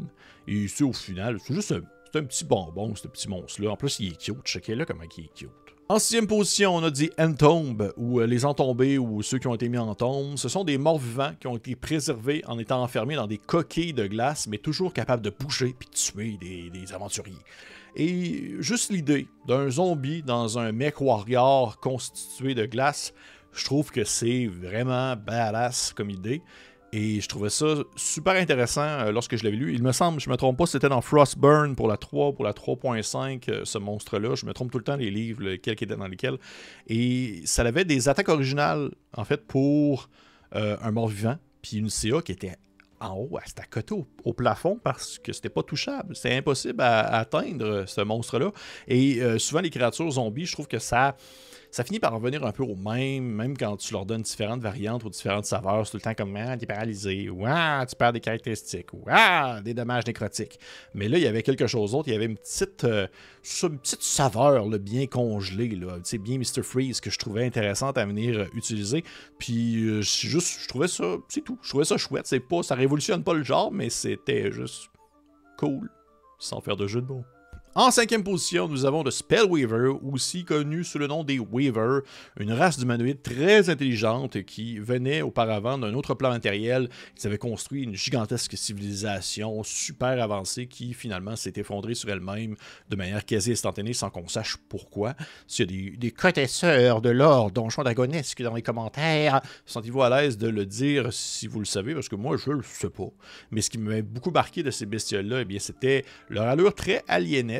Et 0.47 0.69
c'est 0.69 0.85
au 0.85 0.93
final, 0.93 1.39
c'est 1.45 1.55
juste 1.55 1.73
un, 1.73 1.83
un, 2.19 2.25
petit 2.25 2.45
bonbon, 2.45 2.95
ce 2.95 3.09
petit 3.09 3.29
monstre-là. 3.29 3.73
En 3.73 3.77
plus, 3.77 3.99
il 4.01 4.13
est 4.13 4.17
cute. 4.17 4.45
Checkez-le 4.45 4.85
comment 4.85 5.05
il 5.17 5.25
est 5.25 5.35
cute. 5.35 5.51
En 5.91 5.99
sixième 5.99 6.27
position, 6.27 6.77
on 6.77 6.85
a 6.85 6.91
dit 6.91 7.09
Entomb, 7.19 7.95
ou 7.97 8.21
euh, 8.21 8.27
les 8.27 8.45
entombés, 8.45 8.99
ou 8.99 9.23
ceux 9.23 9.39
qui 9.39 9.47
ont 9.47 9.55
été 9.55 9.71
mis 9.71 9.79
en 9.79 9.95
tombe. 9.95 10.37
Ce 10.37 10.51
sont 10.51 10.63
des 10.63 10.77
morts 10.77 10.99
vivants 10.99 11.33
qui 11.41 11.47
ont 11.47 11.57
été 11.57 11.77
préservés 11.77 12.45
en 12.47 12.59
étant 12.59 12.83
enfermés 12.83 13.17
dans 13.17 13.27
des 13.27 13.39
coquilles 13.39 13.95
de 13.95 14.07
glace, 14.07 14.49
mais 14.49 14.59
toujours 14.59 14.93
capables 14.93 15.23
de 15.23 15.31
bouger 15.31 15.75
puis 15.79 15.89
de 15.89 15.95
tuer 15.95 16.71
des, 16.71 16.93
aventuriers. 16.93 17.39
Et 17.97 18.57
juste 18.59 18.93
l'idée 18.93 19.29
d'un 19.47 19.71
zombie 19.71 20.23
dans 20.23 20.59
un 20.59 20.73
mech 20.73 21.01
warrior 21.01 21.81
constitué 21.81 22.55
de 22.55 22.67
glace, 22.67 23.15
je 23.55 23.65
trouve 23.65 23.91
que 23.91 24.05
c'est 24.05 24.47
vraiment 24.47 25.17
badass 25.17 25.95
comme 25.95 26.11
idée. 26.11 26.43
Et 26.93 27.21
je 27.21 27.29
trouvais 27.29 27.51
ça 27.51 27.67
super 27.97 28.35
intéressant 28.35 28.81
euh, 28.81 29.13
lorsque 29.13 29.37
je 29.37 29.45
l'avais 29.45 29.57
lu. 29.57 29.75
Il 29.75 29.83
me 29.83 29.93
semble, 29.93 30.21
je 30.21 30.31
me 30.31 30.37
trompe 30.37 30.57
pas, 30.57 30.67
c'était 30.67 30.89
dans 30.89 31.03
Frostburn 31.03 31.77
pour 31.77 31.87
la 31.87 31.99
3, 31.99 32.33
pour 32.33 32.45
la 32.45 32.53
3.5, 32.53 33.51
euh, 33.51 33.65
ce 33.65 33.77
monstre-là. 33.77 34.35
Je 34.35 34.47
me 34.47 34.55
trompe 34.55 34.71
tout 34.71 34.79
le 34.79 34.85
temps 34.85 34.97
les 34.97 35.11
livres, 35.11 35.43
lesquels 35.43 35.77
qui 35.77 35.85
étaient 35.85 35.97
dans 35.97 36.09
lesquels. 36.09 36.39
Et 36.87 37.43
ça 37.45 37.63
avait 37.63 37.85
des 37.85 38.09
attaques 38.09 38.31
originales, 38.31 38.91
en 39.15 39.25
fait, 39.25 39.47
pour 39.47 40.09
euh, 40.55 40.79
un 40.81 40.91
mort-vivant, 40.91 41.37
puis 41.61 41.77
une 41.77 41.91
CA 41.91 42.23
qui 42.23 42.33
était 42.33 42.57
en 43.01 43.15
haut, 43.17 43.37
à 43.37 43.67
côté 43.71 43.95
au, 44.25 44.33
plafond 44.33 44.81
parce 44.83 45.19
que 45.19 45.33
c'était 45.33 45.51
pas 45.51 45.63
touchable. 45.63 46.17
C'était 46.17 46.35
impossible 46.35 46.83
à, 46.83 47.19
atteindre 47.19 47.85
ce 47.87 48.01
monstre-là. 48.01 48.51
Et 48.89 49.21
souvent, 49.39 49.61
les 49.61 49.71
créatures 49.71 50.11
zombies, 50.11 50.47
je 50.47 50.53
trouve 50.53 50.67
que 50.67 50.81
ça 50.81 51.15
ça 51.71 51.85
finit 51.85 52.01
par 52.01 52.13
revenir 52.13 52.45
un 52.45 52.53
peu 52.53 52.63
au 52.63 52.75
même, 52.75 53.25
même 53.25 53.57
quand 53.57 53.77
tu 53.77 53.93
leur 53.93 54.07
donnes 54.07 54.23
différentes 54.23 54.61
variantes 54.61 55.05
ou 55.05 55.11
différentes 55.11 55.45
saveurs. 55.45 55.87
C'est 55.87 55.93
tout 55.93 55.97
le 55.99 56.03
temps 56.03 56.15
comme 56.15 56.35
Ah, 56.37 56.57
t'es 56.57 56.67
paralysé, 56.67 57.29
ou 57.29 57.45
Ah, 57.47 57.85
tu 57.89 57.95
perds 57.95 58.13
des 58.15 58.21
caractéristiques, 58.21 58.93
ou 58.95 59.05
Ah, 59.07 59.61
des 59.63 59.75
dommages 59.75 60.07
nécrotiques. 60.07 60.59
Mais 60.95 61.09
là, 61.09 61.19
il 61.19 61.25
y 61.25 61.27
avait 61.27 61.43
quelque 61.43 61.67
chose 61.67 61.93
d'autre. 61.93 62.09
Il 62.09 62.13
y 62.13 62.17
avait 62.17 62.27
une 62.27 62.37
petite, 62.37 62.85
euh, 62.85 63.07
une 63.63 63.79
petite 63.79 64.03
saveur 64.03 64.67
bien 64.79 65.07
congelée, 65.07 65.69
là, 65.69 65.99
bien 66.21 66.39
Mr. 66.39 66.63
Freeze 66.63 67.01
que 67.01 67.11
je 67.11 67.19
trouvais 67.19 67.45
intéressante 67.45 67.99
à 67.99 68.07
venir 68.07 68.39
euh, 68.39 68.47
utiliser. 68.55 69.05
Puis 69.39 69.85
euh, 69.85 70.03
juste, 70.03 70.63
je 70.63 70.69
trouvais 70.69 70.89
ça, 70.89 71.17
c'est 71.29 71.43
tout. 71.43 71.59
Je 71.63 71.69
trouvais 71.69 71.85
ça 71.85 71.97
chouette. 71.97 72.29
Pas, 72.49 72.63
ça 72.63 72.75
révolutionne 72.75 73.23
pas 73.23 73.35
le 73.35 73.43
genre, 73.43 73.71
mais 73.73 73.91
c'était 73.91 74.51
juste 74.53 74.89
cool, 75.59 75.91
sans 76.39 76.61
faire 76.61 76.77
de 76.77 76.87
jeu 76.87 77.01
de 77.03 77.07
mots. 77.07 77.25
En 77.79 77.93
cinquième 77.93 78.25
position, 78.25 78.67
nous 78.67 78.87
avons 78.87 79.05
le 79.05 79.13
Spellweaver, 79.13 79.93
aussi 80.03 80.45
connu 80.45 80.83
sous 80.83 80.99
le 80.99 81.07
nom 81.07 81.23
des 81.23 81.39
Weaver, 81.39 82.01
une 82.41 82.53
race 82.53 82.77
d'humanoïdes 82.77 83.23
très 83.23 83.71
intelligente 83.71 84.43
qui 84.43 84.81
venait 84.81 85.23
auparavant 85.23 85.79
d'un 85.79 85.95
autre 85.95 86.15
plan 86.15 86.31
matériel. 86.31 86.89
Ils 87.17 87.29
avaient 87.29 87.39
construit 87.39 87.85
une 87.85 87.95
gigantesque 87.95 88.59
civilisation 88.59 89.63
super 89.63 90.21
avancée 90.21 90.67
qui 90.67 90.93
finalement 90.93 91.37
s'est 91.37 91.53
effondrée 91.55 91.95
sur 91.95 92.11
elle-même 92.11 92.57
de 92.89 92.97
manière 92.97 93.25
quasi 93.25 93.53
instantanée 93.53 93.93
sans 93.93 94.11
qu'on 94.11 94.27
sache 94.27 94.57
pourquoi. 94.69 95.15
S'il 95.47 95.71
y 95.71 95.91
a 95.91 95.91
des, 95.91 96.11
des 96.11 96.11
de 96.11 97.11
l'or 97.11 97.53
donjon 97.53 97.85
dragonesque 97.85 98.43
dans 98.43 98.55
les 98.55 98.63
commentaires, 98.63 99.41
sentez-vous 99.67 100.03
à 100.03 100.11
l'aise 100.11 100.37
de 100.37 100.49
le 100.49 100.67
dire 100.67 101.13
si 101.13 101.47
vous 101.47 101.61
le 101.61 101.65
savez, 101.65 101.95
parce 101.95 102.09
que 102.09 102.17
moi 102.17 102.37
je 102.45 102.51
le 102.51 102.65
sais 102.65 102.91
pas. 102.91 103.13
Mais 103.53 103.61
ce 103.61 103.71
qui 103.71 103.79
m'a 103.79 104.03
beaucoup 104.03 104.33
marqué 104.33 104.65
de 104.65 104.73
ces 104.73 104.85
bestioles-là, 104.85 105.45
eh 105.49 105.59
c'était 105.61 106.05
leur 106.29 106.49
allure 106.49 106.75
très 106.75 107.05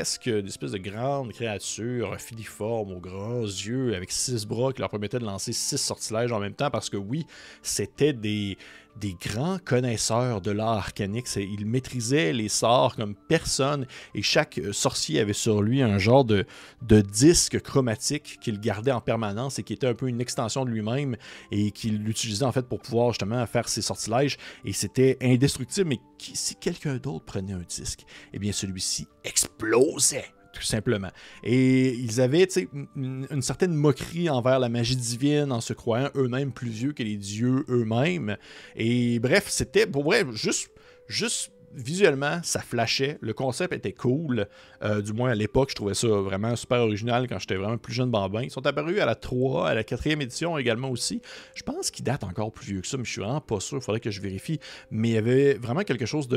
aliénesque 0.09 0.27
une 0.27 0.47
espèce 0.47 0.73
de 0.73 0.79
grande 0.79 1.33
créature 1.33 2.19
filiforme 2.19 2.93
aux 2.93 3.01
grands 3.01 3.43
yeux 3.43 3.95
avec 3.95 4.11
six 4.11 4.47
bras 4.47 4.73
qui 4.73 4.81
leur 4.81 4.91
permettaient 4.91 5.19
de 5.19 5.25
lancer 5.25 5.53
six 5.53 5.79
sortilèges 5.79 6.33
en 6.33 6.41
même 6.41 6.55
temps 6.55 6.71
parce 6.71 6.89
que 6.89 6.97
oui, 6.97 7.27
c'était 7.63 8.13
des, 8.13 8.57
des 8.99 9.15
grands 9.15 9.59
connaisseurs 9.59 10.41
de 10.41 10.51
l'art 10.51 10.79
arcanique. 10.79 11.27
Ils 11.37 11.67
maîtrisaient 11.67 12.33
les 12.33 12.49
sorts 12.49 12.97
comme 12.97 13.15
personne 13.15 13.87
et 14.15 14.23
chaque 14.23 14.59
euh, 14.59 14.73
sorcier 14.73 15.21
avait 15.21 15.33
sur 15.33 15.63
lui 15.63 15.83
un 15.83 15.99
genre 15.99 16.25
de, 16.25 16.47
de 16.83 17.01
disque 17.01 17.61
chromatique 17.61 18.39
qu'il 18.41 18.61
gardait 18.61 18.93
en 18.93 19.01
permanence 19.01 19.59
et 19.59 19.63
qui 19.63 19.73
était 19.73 19.87
un 19.87 19.95
peu 19.95 20.09
une 20.09 20.21
extension 20.21 20.65
de 20.65 20.71
lui-même 20.71 21.17
et 21.51 21.71
qu'il 21.71 22.09
utilisait 22.09 22.45
en 22.45 22.53
fait 22.53 22.67
pour 22.67 22.81
pouvoir 22.81 23.11
justement 23.11 23.45
faire 23.47 23.69
ses 23.69 23.83
sortilèges. 23.83 24.37
Et 24.65 24.73
c'était 24.73 25.17
indestructible, 25.23 25.89
mais 25.89 26.01
si 26.35 26.57
quelqu'un 26.57 26.97
d'autre 26.97 27.25
prenait 27.25 27.53
un 27.53 27.65
disque, 27.69 28.05
eh 28.33 28.39
bien 28.39 28.53
celui-ci 28.53 29.07
explosait 29.25 30.33
simplement. 30.67 31.11
Et 31.43 31.91
ils 31.95 32.21
avaient 32.21 32.47
une, 32.97 33.43
certaine 33.43 33.75
moquerie 33.75 34.31
envers 34.31 34.59
la 34.59 34.69
magie 34.69 34.97
divine 34.97 35.53
en 35.53 35.61
se 35.61 35.73
croyant 35.73 36.11
eux-mêmes 36.17 36.53
plus 36.53 36.71
vieux 36.71 36.93
que 36.93 37.03
les 37.03 37.17
dieux 37.17 37.65
eux-mêmes. 37.69 38.37
Et 38.77 39.19
bref, 39.19 39.47
c'était 39.49 39.87
pour 39.87 40.05
vrai 40.05 40.25
juste, 40.33 40.71
visuellement, 41.75 42.41
ça 42.43 42.61
flashait. 42.61 43.19
Le 43.21 43.33
concept 43.35 43.73
était 43.73 43.93
cool. 43.93 44.47
Euh, 44.83 45.01
du 45.01 45.13
moins 45.13 45.31
à 45.31 45.35
l'époque, 45.35 45.71
je 45.71 45.75
trouvais 45.75 45.95
ça 45.95 46.09
vraiment 46.09 46.57
super 46.57 46.81
original 46.81 47.29
quand 47.29 47.39
j'étais 47.39 47.57
vraiment 47.57 47.79
plus 47.79 47.93
jeune 47.93 48.11
bambin. 48.11 48.43
Ils 48.43 48.51
sont 48.51 48.67
apparus 48.67 49.01
à 49.01 49.07
la 49.07 49.15
3, 49.15 49.69
à 49.69 49.75
la 49.75 49.83
4e 49.83 50.21
édition 50.21 50.59
également 50.59 50.91
aussi. 50.91 51.21
Je 51.55 51.63
pense 51.63 51.91
qu'ils 51.91 52.05
datent 52.05 52.25
encore 52.25 52.53
plus 52.53 52.67
vieux 52.67 52.81
que 52.81 52.87
ça, 52.87 52.97
mais 52.97 53.05
je 53.05 53.11
suis 53.11 53.21
vraiment 53.21 53.41
pas 53.41 53.61
sûr. 53.61 53.79
Il 53.79 53.83
faudrait 53.83 54.01
que 54.01 54.11
je 54.11 54.21
vérifie. 54.21 54.61
Mais 54.91 55.09
il 55.09 55.15
y 55.15 55.19
avait 55.19 55.55
vraiment 55.55 55.83
quelque 55.83 56.07
chose 56.07 56.29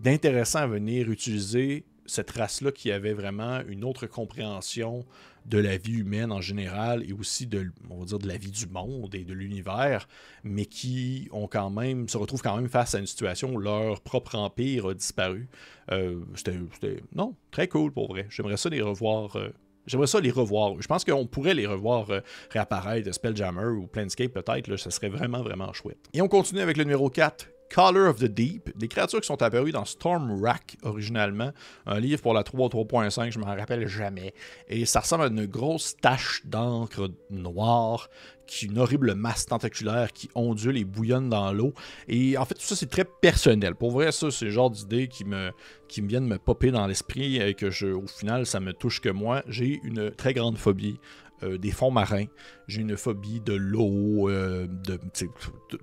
d'intéressant 0.00 0.60
à 0.60 0.66
venir 0.66 1.10
utiliser 1.10 1.84
cette 2.06 2.30
race-là 2.30 2.72
qui 2.72 2.92
avait 2.92 3.14
vraiment 3.14 3.60
une 3.66 3.84
autre 3.84 4.06
compréhension 4.06 5.04
de 5.46 5.58
la 5.58 5.76
vie 5.76 5.98
humaine 5.98 6.32
en 6.32 6.40
général 6.40 7.04
et 7.08 7.12
aussi 7.12 7.46
de, 7.46 7.70
on 7.90 7.98
va 7.98 8.04
dire, 8.06 8.18
de 8.18 8.28
la 8.28 8.36
vie 8.36 8.50
du 8.50 8.66
monde 8.66 9.14
et 9.14 9.24
de 9.24 9.34
l'univers, 9.34 10.08
mais 10.42 10.66
qui 10.66 11.28
ont 11.32 11.48
quand 11.48 11.70
même, 11.70 12.08
se 12.08 12.16
retrouvent 12.16 12.42
quand 12.42 12.56
même 12.56 12.68
face 12.68 12.94
à 12.94 12.98
une 12.98 13.06
situation 13.06 13.52
où 13.52 13.58
leur 13.58 14.00
propre 14.00 14.36
empire 14.36 14.86
a 14.86 14.94
disparu. 14.94 15.48
Euh, 15.92 16.20
c'était, 16.34 17.02
non, 17.14 17.34
très 17.50 17.68
cool 17.68 17.92
pour 17.92 18.08
vrai. 18.08 18.26
J'aimerais 18.30 18.56
ça 18.56 18.70
les 18.70 18.80
revoir. 18.80 19.36
Euh, 19.36 19.50
j'aimerais 19.86 20.06
ça 20.06 20.20
les 20.20 20.30
revoir. 20.30 20.80
Je 20.80 20.86
pense 20.86 21.04
qu'on 21.04 21.26
pourrait 21.26 21.54
les 21.54 21.66
revoir 21.66 22.10
euh, 22.10 22.20
réapparaître, 22.50 23.12
Spelljammer 23.12 23.66
ou 23.66 23.86
Planescape 23.86 24.32
peut-être. 24.32 24.76
Ça 24.76 24.90
serait 24.90 25.10
vraiment, 25.10 25.42
vraiment 25.42 25.72
chouette. 25.72 25.98
Et 26.14 26.22
on 26.22 26.28
continue 26.28 26.60
avec 26.60 26.78
le 26.78 26.84
numéro 26.84 27.10
4, 27.10 27.48
Color 27.70 28.08
of 28.08 28.18
the 28.18 28.26
Deep, 28.26 28.76
des 28.76 28.88
créatures 28.88 29.20
qui 29.20 29.26
sont 29.26 29.42
apparues 29.42 29.72
dans 29.72 29.84
Storm 29.84 30.42
Rack 30.42 30.76
originalement, 30.82 31.50
un 31.86 31.98
livre 31.98 32.22
pour 32.22 32.34
la 32.34 32.42
3 32.42 32.68
3.5, 32.68 33.32
je 33.32 33.38
m'en 33.38 33.46
rappelle 33.46 33.86
jamais. 33.88 34.34
Et 34.68 34.84
ça 34.86 35.00
ressemble 35.00 35.24
à 35.24 35.26
une 35.26 35.46
grosse 35.46 35.96
tache 35.96 36.42
d'encre 36.44 37.10
noire, 37.30 38.08
qui 38.46 38.66
une 38.66 38.78
horrible 38.78 39.14
masse 39.14 39.46
tentaculaire 39.46 40.12
qui 40.12 40.28
ondule 40.34 40.76
et 40.76 40.84
bouillonne 40.84 41.28
dans 41.28 41.52
l'eau. 41.52 41.72
Et 42.08 42.36
en 42.36 42.44
fait, 42.44 42.54
tout 42.54 42.62
ça, 42.62 42.76
c'est 42.76 42.90
très 42.90 43.04
personnel. 43.04 43.74
Pour 43.74 43.90
vrai, 43.90 44.12
ça, 44.12 44.30
c'est 44.30 44.46
le 44.46 44.50
genre 44.50 44.70
d'idées 44.70 45.08
qui 45.08 45.24
me, 45.24 45.50
qui 45.88 46.02
me 46.02 46.08
viennent 46.08 46.26
me 46.26 46.38
popper 46.38 46.70
dans 46.70 46.86
l'esprit 46.86 47.40
et 47.40 47.54
que, 47.54 47.70
je, 47.70 47.86
au 47.86 48.06
final, 48.06 48.46
ça 48.46 48.60
me 48.60 48.72
touche 48.72 49.00
que 49.00 49.08
moi. 49.08 49.42
J'ai 49.48 49.80
une 49.82 50.10
très 50.10 50.34
grande 50.34 50.58
phobie 50.58 50.98
euh, 51.44 51.58
des 51.58 51.70
fonds 51.70 51.90
marins. 51.90 52.26
J'ai 52.68 52.80
une 52.80 52.96
phobie 52.96 53.40
de 53.40 53.52
l'eau, 53.52 54.28
euh, 54.30 54.66
de, 54.66 54.98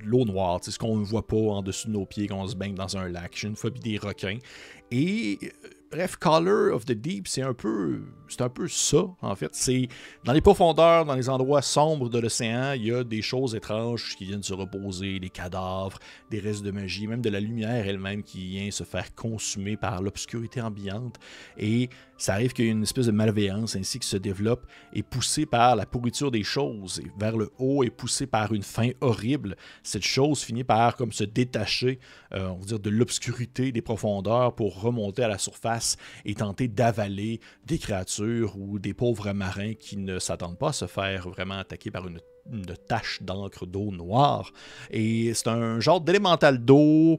l'eau 0.03 0.25
noire, 0.25 0.59
ce 0.61 0.77
qu'on 0.77 0.97
ne 0.97 1.05
voit 1.05 1.27
pas 1.27 1.37
en 1.37 1.61
dessous 1.61 1.87
de 1.87 1.93
nos 1.93 2.05
pieds 2.05 2.27
quand 2.27 2.41
on 2.41 2.47
se 2.47 2.55
baigne 2.55 2.75
dans 2.75 2.97
un 2.97 3.07
lac. 3.07 3.31
J'ai 3.35 3.47
une 3.47 3.55
phobie 3.55 3.79
des 3.79 3.97
requins. 3.97 4.39
Et 4.89 5.37
euh, 5.43 5.47
bref, 5.91 6.15
Color 6.17 6.73
of 6.73 6.85
the 6.85 6.93
Deep, 6.93 7.27
c'est 7.27 7.41
un 7.43 7.53
peu, 7.53 8.01
c'est 8.27 8.41
un 8.41 8.49
peu 8.49 8.67
ça 8.67 9.05
en 9.21 9.35
fait. 9.35 9.49
C'est 9.53 9.87
dans 10.23 10.33
les 10.33 10.41
profondeurs, 10.41 11.05
dans 11.05 11.15
les 11.15 11.29
endroits 11.29 11.61
sombres 11.61 12.09
de 12.09 12.19
l'océan, 12.19 12.73
il 12.73 12.85
y 12.87 12.93
a 12.93 13.03
des 13.03 13.21
choses 13.21 13.55
étranges 13.55 14.15
qui 14.17 14.25
viennent 14.25 14.43
se 14.43 14.53
reposer, 14.53 15.19
des 15.19 15.29
cadavres, 15.29 15.99
des 16.29 16.39
restes 16.39 16.63
de 16.63 16.71
magie, 16.71 17.07
même 17.07 17.21
de 17.21 17.29
la 17.29 17.39
lumière 17.39 17.87
elle-même 17.87 18.23
qui 18.23 18.45
vient 18.47 18.71
se 18.71 18.83
faire 18.83 19.13
consumer 19.15 19.77
par 19.77 20.01
l'obscurité 20.01 20.61
ambiante. 20.61 21.19
Et 21.57 21.89
ça 22.21 22.35
arrive 22.35 22.53
qu'il 22.53 22.65
y 22.65 22.67
ait 22.67 22.71
une 22.71 22.83
espèce 22.83 23.07
de 23.07 23.11
malveillance 23.11 23.75
ainsi 23.75 23.97
qui 23.97 24.07
se 24.07 24.15
développe 24.15 24.67
et 24.93 25.01
poussée 25.01 25.47
par 25.47 25.75
la 25.75 25.87
pourriture 25.87 26.29
des 26.29 26.43
choses 26.43 27.01
et 27.03 27.11
vers 27.17 27.35
le 27.35 27.49
haut 27.57 27.83
et 27.83 27.89
poussée 27.89 28.27
par 28.27 28.53
une 28.53 28.61
fin 28.61 28.91
horrible. 29.01 29.55
Cette 29.81 30.05
chose 30.05 30.43
finit 30.43 30.63
par 30.63 30.97
comme 30.97 31.11
se 31.11 31.23
détacher, 31.23 31.97
euh, 32.35 32.49
on 32.49 32.59
va 32.59 32.65
dire, 32.65 32.79
de 32.79 32.91
l'obscurité 32.91 33.71
des 33.71 33.81
profondeurs 33.81 34.53
pour 34.53 34.83
remonter 34.83 35.23
à 35.23 35.29
la 35.29 35.39
surface 35.39 35.97
et 36.23 36.35
tenter 36.35 36.67
d'avaler 36.67 37.39
des 37.65 37.79
créatures 37.79 38.55
ou 38.55 38.77
des 38.77 38.93
pauvres 38.93 39.33
marins 39.33 39.73
qui 39.73 39.97
ne 39.97 40.19
s'attendent 40.19 40.59
pas 40.59 40.69
à 40.69 40.73
se 40.73 40.85
faire 40.85 41.27
vraiment 41.27 41.57
attaquer 41.57 41.89
par 41.89 42.05
une 42.05 42.19
tache 42.87 43.23
d'encre 43.23 43.65
d'eau 43.65 43.89
noire. 43.89 44.51
Et 44.91 45.33
c'est 45.33 45.47
un 45.47 45.79
genre 45.79 46.01
d'élémental 46.01 46.63
d'eau 46.63 47.17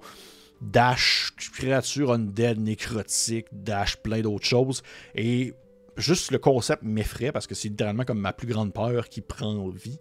Dash, 0.63 1.33
créature 1.55 2.13
undead, 2.13 2.61
nécrotique, 2.61 3.47
Dash, 3.53 3.97
plein 3.97 4.21
d'autres 4.21 4.47
choses. 4.47 4.83
Et 5.15 5.55
juste 5.97 6.31
le 6.31 6.39
concept 6.39 6.83
m'effraie 6.85 7.33
parce 7.33 7.47
que 7.47 7.55
c'est 7.55 7.69
littéralement 7.69 8.05
comme 8.05 8.21
ma 8.21 8.33
plus 8.33 8.47
grande 8.47 8.73
peur 8.73 9.09
qui 9.09 9.21
prend 9.21 9.69
vie. 9.71 9.99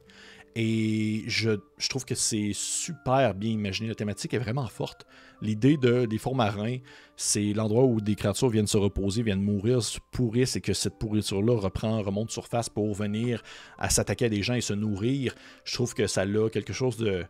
Et 0.55 1.23
je, 1.27 1.51
trouve 1.89 2.03
que 2.03 2.13
c'est 2.13 2.51
super 2.53 3.33
bien 3.33 3.51
imaginé. 3.51 3.89
La 3.89 3.95
thématique 3.95 4.33
est 4.33 4.39
vraiment 4.39 4.67
forte. 4.67 5.05
L'idée 5.41 5.77
de, 5.77 6.05
des 6.05 6.17
fonds 6.17 6.35
marins, 6.35 6.77
c'est 7.15 7.53
l'endroit 7.53 7.85
où 7.85 8.01
des 8.01 8.15
créatures 8.15 8.49
viennent 8.49 8.67
se 8.67 8.77
reposer, 8.77 9.23
viennent 9.23 9.41
mourir, 9.41 9.81
se 9.81 9.99
pourrissent 10.11 10.57
et 10.57 10.61
que 10.61 10.73
cette 10.73 10.99
pourriture-là 10.99 11.57
reprend, 11.57 12.01
remonte 12.01 12.31
surface 12.31 12.67
pour 12.67 12.93
venir 12.93 13.41
à 13.77 13.89
s'attaquer 13.89 14.25
à 14.25 14.29
des 14.29 14.43
gens 14.43 14.55
et 14.55 14.61
se 14.61 14.73
nourrir. 14.73 15.33
Je 15.63 15.73
trouve 15.73 15.93
que 15.93 16.05
ça 16.05 16.21
a 16.21 16.49
quelque 16.49 16.73
chose 16.73 16.97
de, 16.97 17.25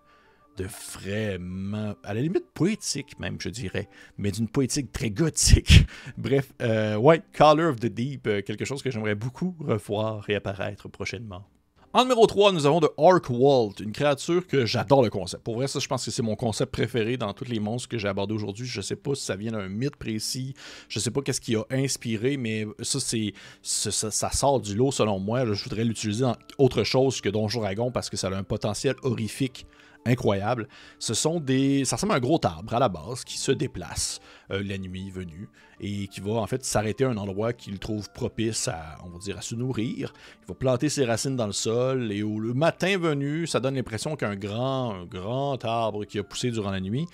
de 0.57 0.65
vraiment, 0.93 1.95
à 2.03 2.13
la 2.13 2.21
limite 2.21 2.45
poétique 2.53 3.19
même, 3.19 3.37
je 3.39 3.49
dirais, 3.49 3.87
mais 4.17 4.31
d'une 4.31 4.47
poétique 4.47 4.91
très 4.91 5.09
gothique. 5.09 5.85
Bref, 6.17 6.51
euh, 6.61 6.95
ouais, 6.95 7.21
Color 7.33 7.71
of 7.71 7.79
the 7.79 7.87
Deep, 7.87 8.27
euh, 8.27 8.41
quelque 8.41 8.65
chose 8.65 8.81
que 8.81 8.91
j'aimerais 8.91 9.15
beaucoup 9.15 9.55
revoir 9.59 10.29
et 10.29 10.35
apparaître 10.35 10.87
prochainement. 10.87 11.45
En 11.93 12.03
numéro 12.03 12.25
3, 12.25 12.53
nous 12.53 12.65
avons 12.65 12.79
de 12.79 12.89
Walt, 12.97 13.73
une 13.81 13.91
créature 13.91 14.47
que 14.47 14.65
j'adore 14.65 15.03
le 15.03 15.09
concept. 15.09 15.43
Pour 15.43 15.55
vrai, 15.55 15.67
ça, 15.67 15.79
je 15.79 15.87
pense 15.89 16.05
que 16.05 16.11
c'est 16.11 16.21
mon 16.21 16.37
concept 16.37 16.71
préféré 16.71 17.17
dans 17.17 17.33
tous 17.33 17.43
les 17.43 17.59
monstres 17.59 17.89
que 17.89 17.97
j'ai 17.97 18.07
abordés 18.07 18.33
aujourd'hui. 18.33 18.65
Je 18.65 18.79
sais 18.79 18.95
pas 18.95 19.13
si 19.13 19.25
ça 19.25 19.35
vient 19.35 19.51
d'un 19.51 19.67
mythe 19.67 19.97
précis, 19.97 20.53
je 20.87 20.99
sais 20.99 21.11
pas 21.11 21.21
qu'est-ce 21.21 21.41
qui 21.41 21.57
a 21.57 21.65
inspiré, 21.69 22.37
mais 22.37 22.65
ça, 22.79 23.01
c'est 23.01 23.33
ça, 23.61 23.91
ça, 23.91 24.31
sort 24.31 24.61
du 24.61 24.73
lot 24.73 24.91
selon 24.91 25.19
moi. 25.19 25.45
Je 25.45 25.63
voudrais 25.65 25.83
l'utiliser 25.83 26.21
dans 26.21 26.37
autre 26.57 26.85
chose 26.85 27.19
que 27.19 27.27
Donjon 27.27 27.59
Dragon 27.59 27.91
parce 27.91 28.09
que 28.09 28.15
ça 28.15 28.29
a 28.29 28.35
un 28.35 28.43
potentiel 28.43 28.95
horrifique 29.03 29.65
incroyable. 30.05 30.67
Ce 30.99 31.13
sont 31.13 31.39
des. 31.39 31.85
Ça 31.85 31.95
ressemble 31.95 32.13
à 32.13 32.15
un 32.15 32.19
gros 32.19 32.39
arbre 32.43 32.73
à 32.73 32.79
la 32.79 32.89
base 32.89 33.23
qui 33.23 33.37
se 33.37 33.51
déplace 33.51 34.19
euh, 34.51 34.63
la 34.63 34.77
nuit 34.77 35.09
venue 35.09 35.49
et 35.79 36.07
qui 36.07 36.21
va 36.21 36.33
en 36.33 36.47
fait 36.47 36.63
s'arrêter 36.63 37.03
à 37.05 37.09
un 37.09 37.17
endroit 37.17 37.53
qu'il 37.53 37.79
trouve 37.79 38.11
propice 38.11 38.67
à, 38.67 38.97
on 39.03 39.09
va 39.09 39.17
dire, 39.19 39.37
à 39.37 39.41
se 39.41 39.55
nourrir. 39.55 40.13
Il 40.43 40.47
va 40.47 40.53
planter 40.53 40.89
ses 40.89 41.05
racines 41.05 41.35
dans 41.35 41.47
le 41.47 41.53
sol 41.53 42.11
et 42.11 42.23
au 42.23 42.39
le 42.39 42.53
matin 42.53 42.97
venu, 42.97 43.47
ça 43.47 43.59
donne 43.59 43.75
l'impression 43.75 44.15
qu'un 44.15 44.35
grand, 44.35 44.93
un 44.93 45.05
grand 45.05 45.63
arbre 45.65 46.05
qui 46.05 46.19
a 46.19 46.23
poussé 46.23 46.51
durant 46.51 46.71
la 46.71 46.79
nuit. 46.79 47.07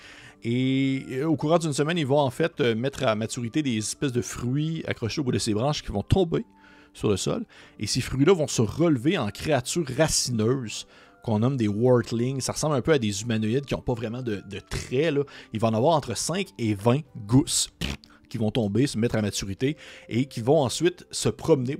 Et 0.44 1.22
au 1.24 1.36
courant 1.36 1.58
d'une 1.58 1.72
semaine, 1.72 1.98
il 1.98 2.06
va 2.06 2.16
en 2.16 2.30
fait 2.30 2.60
euh, 2.60 2.74
mettre 2.74 3.04
à 3.04 3.14
maturité 3.14 3.62
des 3.62 3.76
espèces 3.76 4.12
de 4.12 4.22
fruits 4.22 4.84
accrochés 4.86 5.20
au 5.20 5.24
bout 5.24 5.32
de 5.32 5.38
ses 5.38 5.52
branches 5.52 5.82
qui 5.82 5.90
vont 5.90 6.02
tomber 6.02 6.44
sur 6.94 7.08
le 7.08 7.16
sol. 7.16 7.44
Et 7.78 7.86
ces 7.86 8.00
fruits-là 8.00 8.34
vont 8.34 8.46
se 8.46 8.62
relever 8.62 9.18
en 9.18 9.30
créatures 9.30 9.86
racineuses 9.96 10.86
qu'on 11.22 11.40
nomme 11.40 11.56
des 11.56 11.68
Wartlings. 11.68 12.40
Ça 12.40 12.52
ressemble 12.52 12.74
un 12.76 12.82
peu 12.82 12.92
à 12.92 12.98
des 12.98 13.22
humanoïdes 13.22 13.66
qui 13.66 13.74
n'ont 13.74 13.82
pas 13.82 13.94
vraiment 13.94 14.22
de, 14.22 14.42
traits. 14.68 15.14
Là. 15.14 15.22
Il 15.52 15.60
va 15.60 15.68
en 15.68 15.74
avoir 15.74 15.94
entre 15.96 16.16
5 16.16 16.48
et 16.58 16.74
20 16.74 17.00
gousses 17.26 17.70
qui 18.28 18.38
vont 18.38 18.50
tomber, 18.50 18.86
se 18.86 18.98
mettre 18.98 19.16
à 19.16 19.22
maturité 19.22 19.76
et 20.08 20.26
qui 20.26 20.40
vont 20.40 20.60
ensuite 20.60 21.06
se 21.10 21.28
promener 21.28 21.76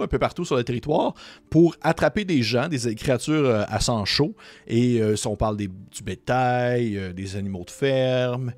un 0.00 0.06
peu 0.06 0.18
partout 0.18 0.44
sur 0.44 0.56
le 0.56 0.64
territoire 0.64 1.14
pour 1.50 1.76
attraper 1.80 2.24
des 2.24 2.42
gens, 2.42 2.68
des 2.68 2.94
créatures 2.94 3.46
euh, 3.46 3.64
à 3.68 3.80
sang 3.80 4.04
chaud. 4.04 4.34
Et 4.66 5.00
euh, 5.00 5.16
si 5.16 5.26
on 5.26 5.36
parle 5.36 5.56
du 5.56 5.70
bétail, 6.04 6.96
euh, 6.96 7.12
des 7.12 7.36
animaux 7.36 7.64
de 7.64 7.70
ferme, 7.70 8.52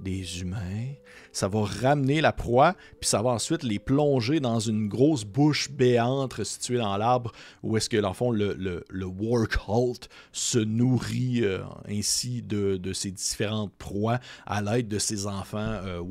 des 0.00 0.40
humains, 0.40 0.94
ça 1.36 1.48
va 1.48 1.64
ramener 1.64 2.22
la 2.22 2.32
proie, 2.32 2.74
puis 2.98 3.10
ça 3.10 3.20
va 3.20 3.28
ensuite 3.28 3.62
les 3.62 3.78
plonger 3.78 4.40
dans 4.40 4.58
une 4.58 4.88
grosse 4.88 5.24
bouche 5.24 5.70
béante 5.70 6.42
située 6.44 6.78
dans 6.78 6.96
l'arbre, 6.96 7.30
où 7.62 7.76
est-ce 7.76 7.90
que, 7.90 7.98
dans 7.98 8.08
le 8.08 8.14
fond, 8.14 8.30
le, 8.30 8.54
le, 8.54 8.82
se 10.32 10.58
nourrit 10.58 11.44
euh, 11.44 11.58
ainsi 11.90 12.40
de, 12.40 12.80
ses 12.94 13.10
différentes 13.10 13.74
proies 13.74 14.18
à 14.46 14.62
l'aide 14.62 14.88
de 14.88 14.98
ses 14.98 15.26
enfants 15.26 15.58
euh, 15.58 16.02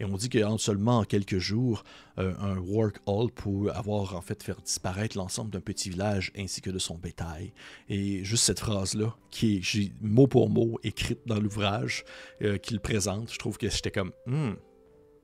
Et 0.00 0.04
on 0.06 0.16
dit 0.16 0.30
qu'en 0.30 0.56
seulement 0.56 1.04
quelques 1.04 1.38
jours, 1.38 1.84
euh, 2.18 2.32
un 2.40 2.56
work 2.58 2.96
hall 3.06 3.30
pour 3.30 3.70
avoir 3.76 4.16
en 4.16 4.20
fait 4.20 4.42
faire 4.42 4.60
disparaître 4.60 5.16
l'ensemble 5.16 5.50
d'un 5.50 5.60
petit 5.60 5.90
village 5.90 6.32
ainsi 6.36 6.60
que 6.60 6.70
de 6.70 6.78
son 6.78 6.96
bétail. 6.96 7.52
Et 7.88 8.24
juste 8.24 8.44
cette 8.44 8.58
phrase-là, 8.58 9.14
qui 9.30 9.56
est 9.56 9.92
mot 10.00 10.26
pour 10.26 10.50
mot 10.50 10.80
écrite 10.82 11.20
dans 11.26 11.38
l'ouvrage 11.38 12.04
euh, 12.42 12.58
qu'il 12.58 12.80
présente, 12.80 13.32
je 13.32 13.38
trouve 13.38 13.56
que 13.56 13.68
j'étais 13.70 13.92
comme 13.92 14.10
hmm, 14.26 14.37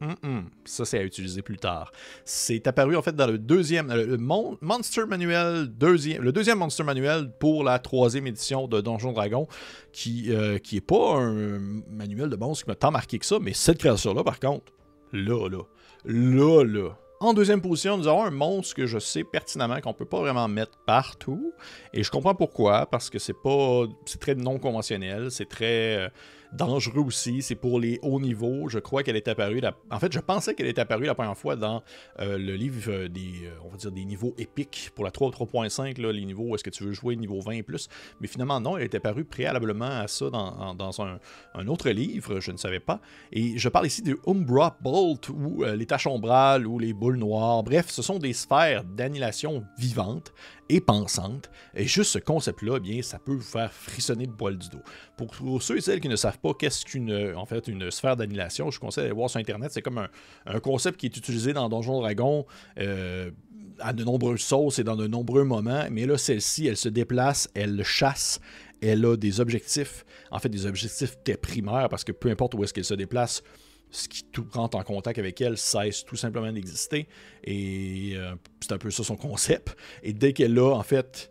hmm, 0.01 0.15
hmm. 0.23 0.41
ça, 0.65 0.85
c'est 0.85 0.99
à 0.99 1.03
utiliser 1.03 1.43
plus 1.43 1.57
tard. 1.57 1.93
C'est 2.25 2.67
apparu 2.67 2.97
en 2.97 3.03
fait 3.03 3.15
dans 3.15 3.27
le 3.27 3.39
deuxième, 3.39 3.91
euh, 3.91 4.17
Monster 4.19 5.07
Manuel, 5.07 5.71
le 5.81 6.31
deuxième 6.31 6.59
Monster 6.59 6.85
Manuel 6.85 7.31
pour 7.39 7.65
la 7.65 7.79
troisième 7.79 8.27
édition 8.27 8.69
de 8.69 8.81
Donjon 8.81 9.13
Dragon, 9.13 9.47
qui, 9.93 10.31
qui 10.63 10.77
est 10.77 10.87
pas 10.87 11.17
un 11.17 11.59
manuel 11.91 12.29
de 12.29 12.37
monstre 12.37 12.65
qui 12.65 12.71
m'a 12.71 12.77
tant 12.77 12.91
marqué 12.91 13.19
que 13.19 13.27
ça, 13.27 13.39
mais 13.41 13.53
cette 13.53 13.79
créature-là, 13.79 14.25
par 14.25 14.41
contre, 14.41 14.73
là, 15.13 15.49
là, 15.49 15.63
là, 16.05 16.65
là. 16.65 16.91
En 17.21 17.33
deuxième 17.33 17.63
position, 17.63 17.97
nous 17.97 18.07
avons 18.07 18.25
un 18.25 18.31
monstre 18.31 18.75
que 18.75 18.87
je 18.87 18.99
sais 18.99 19.25
pertinemment 19.25 19.81
qu'on 19.81 19.95
peut 19.95 20.05
pas 20.05 20.19
vraiment 20.19 20.47
mettre 20.47 20.79
partout. 20.85 21.55
Et 21.95 22.03
je 22.03 22.11
comprends 22.11 22.35
pourquoi, 22.35 22.85
parce 22.85 23.09
que 23.09 23.19
c'est 23.19 23.41
pas. 23.43 23.85
C'est 24.05 24.21
très 24.21 24.35
non 24.35 24.59
conventionnel, 24.59 25.31
c'est 25.31 25.49
très. 25.49 25.97
Euh, 25.97 26.09
dangereux 26.55 27.03
aussi. 27.03 27.43
C'est 27.43 27.55
pour 27.55 27.81
les 27.81 27.99
hauts 28.03 28.21
niveaux. 28.21 28.69
Je 28.69 28.79
crois 28.79 29.03
qu'elle 29.03 29.17
est 29.17 29.29
apparue. 29.29 29.61
En 29.91 29.99
fait, 29.99 30.13
je 30.13 30.21
pensais 30.21 30.55
qu'elle 30.55 30.67
était 30.67 30.81
apparue 30.81 31.05
la 31.05 31.15
première 31.15 31.37
fois 31.37 31.57
dans 31.57 31.83
euh, 32.21 32.39
le 32.39 32.55
livre 32.55 32.91
euh, 32.91 33.09
des, 33.09 33.47
euh, 33.47 33.59
on 33.65 33.69
va 33.69 33.77
dire 33.77 33.93
des 33.93 34.05
niveaux 34.05 34.35
épiques 34.39 34.91
pour 34.95 35.05
la 35.05 35.11
3 35.11 35.31
3.5, 35.31 36.01
les 36.01 36.25
niveaux 36.25 36.45
où 36.45 36.55
est-ce 36.55 36.65
que 36.65 36.71
tu 36.71 36.85
veux 36.85 36.93
jouer 36.93 37.17
niveau 37.17 37.41
20 37.41 37.53
et 37.53 37.63
plus. 37.63 37.89
Mais 38.21 38.27
finalement, 38.27 38.61
non, 38.61 38.77
elle 38.77 38.85
est 38.85 38.95
apparue 38.95 39.25
préalablement 39.25 40.01
à 40.01 40.09
ça 40.09 40.31
dans, 40.31 41.03
un, 41.03 41.69
autre 41.69 41.91
livre. 41.91 42.41
Je 42.41 42.53
ne 42.53 42.57
savais 42.57 42.81
pas. 42.81 43.01
Et 43.33 43.59
je 43.59 43.69
parle 43.69 43.87
ici 43.87 44.03
de 44.03 44.19
Umbra 44.27 44.77
Bolt 44.81 45.29
ou 45.29 45.65
les 45.65 45.87
taches 45.87 46.07
ombrales 46.07 46.67
ou 46.67 46.79
les 46.79 46.93
boules 46.93 47.17
noires. 47.17 47.63
Bref, 47.63 47.91
ce 47.91 48.03
sont 48.03 48.19
des 48.19 48.33
sphères 48.33 48.85
d'annihilation 48.85 49.65
vivantes 49.79 50.33
et 50.69 50.81
pensante. 50.81 51.51
Et 51.75 51.87
juste 51.87 52.13
ce 52.13 52.19
concept-là, 52.19 52.75
eh 52.77 52.81
bien, 52.81 53.03
ça 53.03 53.19
peut 53.19 53.35
vous 53.35 53.41
faire 53.41 53.73
frissonner 53.73 54.27
le 54.27 54.33
poil 54.33 54.57
du 54.57 54.69
dos. 54.69 54.83
Pour, 55.17 55.63
ceux 55.63 55.79
et 55.79 55.81
celles 55.81 56.01
qui 56.01 56.09
ne 56.09 56.17
savent 56.17 56.39
pas 56.45 56.53
qu'est-ce 56.53 56.85
qu'une 56.85 57.33
en 57.37 57.47
fait 57.47 57.69
une 57.69 57.91
sphère 57.91 58.17
d'annihilation, 58.17 58.71
je 58.71 58.79
conseille 58.79 59.05
d'aller 59.05 59.15
voir 59.15 59.31
sur 59.31 59.41
internet. 59.41 59.71
C'est 59.73 59.81
comme 59.81 60.07
un, 60.47 60.61
concept 60.61 61.01
qui 61.01 61.07
est 61.07 61.17
utilisé 61.17 61.55
dans 61.55 61.71
Donjon 61.71 62.01
Dragon 62.01 62.45
euh, 62.79 63.31
à 63.79 63.95
de 63.95 64.05
nombreuses 64.05 64.43
sauces 64.43 64.79
et 64.79 64.85
dans 64.85 64.95
de 64.95 65.07
nombreux 65.07 65.45
moments. 65.45 65.87
Mais 65.91 66.05
là, 66.05 66.19
celle-ci, 66.19 66.67
elle 66.67 66.77
se 66.77 66.91
déplace, 66.91 67.49
elle 67.55 67.83
chasse, 67.83 68.41
elle 68.83 69.07
a 69.07 69.17
des 69.17 69.41
objectifs, 69.41 70.05
en 70.31 70.39
fait 70.39 70.51
des 70.51 70.67
objectifs 70.67 71.17
primaires 71.41 71.89
parce 71.89 72.05
que 72.05 72.13
peu 72.13 72.29
importe 72.29 72.55
où 72.55 72.63
est-ce 72.63 72.75
qu'elle 72.75 72.85
se 72.85 72.93
déplace, 72.93 73.43
ce 73.91 74.07
qui 74.07 74.25
tout 74.25 74.47
rentre 74.53 74.77
en 74.77 74.83
contact 74.83 75.19
avec 75.19 75.41
elle 75.41 75.57
cesse 75.57 76.05
tout 76.05 76.17
simplement 76.17 76.53
d'exister. 76.53 77.09
Et 77.45 78.13
euh, 78.17 78.35
c'est 78.61 78.73
un 78.73 78.79
peu 78.79 78.91
ça 78.91 79.03
son 79.03 79.17
concept. 79.17 79.75
Et 80.03 80.13
dès 80.13 80.35
qu'elle 80.35 80.59
a 80.59 80.75
en 80.75 80.83
fait 80.83 81.31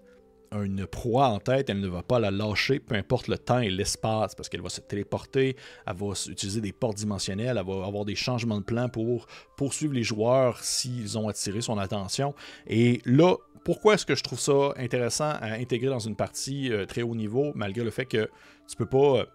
une 0.61 0.85
proie 0.85 1.27
en 1.27 1.39
tête, 1.39 1.69
elle 1.69 1.79
ne 1.79 1.87
va 1.87 2.03
pas 2.03 2.19
la 2.19 2.31
lâcher, 2.31 2.79
peu 2.79 2.95
importe 2.95 3.27
le 3.27 3.37
temps 3.37 3.59
et 3.59 3.69
l'espace, 3.69 4.35
parce 4.35 4.49
qu'elle 4.49 4.61
va 4.61 4.69
se 4.69 4.81
téléporter, 4.81 5.55
elle 5.87 5.95
va 5.95 6.13
utiliser 6.27 6.61
des 6.61 6.71
portes 6.71 6.97
dimensionnelles, 6.97 7.57
elle 7.59 7.65
va 7.65 7.85
avoir 7.85 8.05
des 8.05 8.15
changements 8.15 8.59
de 8.59 8.63
plan 8.63 8.89
pour 8.89 9.27
poursuivre 9.57 9.93
les 9.93 10.03
joueurs 10.03 10.63
s'ils 10.63 11.17
ont 11.17 11.27
attiré 11.27 11.61
son 11.61 11.77
attention. 11.77 12.33
Et 12.67 13.01
là, 13.05 13.35
pourquoi 13.63 13.95
est-ce 13.95 14.05
que 14.05 14.15
je 14.15 14.23
trouve 14.23 14.39
ça 14.39 14.73
intéressant 14.77 15.29
à 15.29 15.53
intégrer 15.53 15.89
dans 15.89 15.99
une 15.99 16.15
partie 16.15 16.71
euh, 16.71 16.85
très 16.85 17.01
haut 17.01 17.15
niveau, 17.15 17.51
malgré 17.55 17.83
le 17.83 17.91
fait 17.91 18.05
que 18.05 18.29
tu 18.67 18.75
peux 18.75 18.85
pas... 18.85 19.19
Euh, 19.19 19.25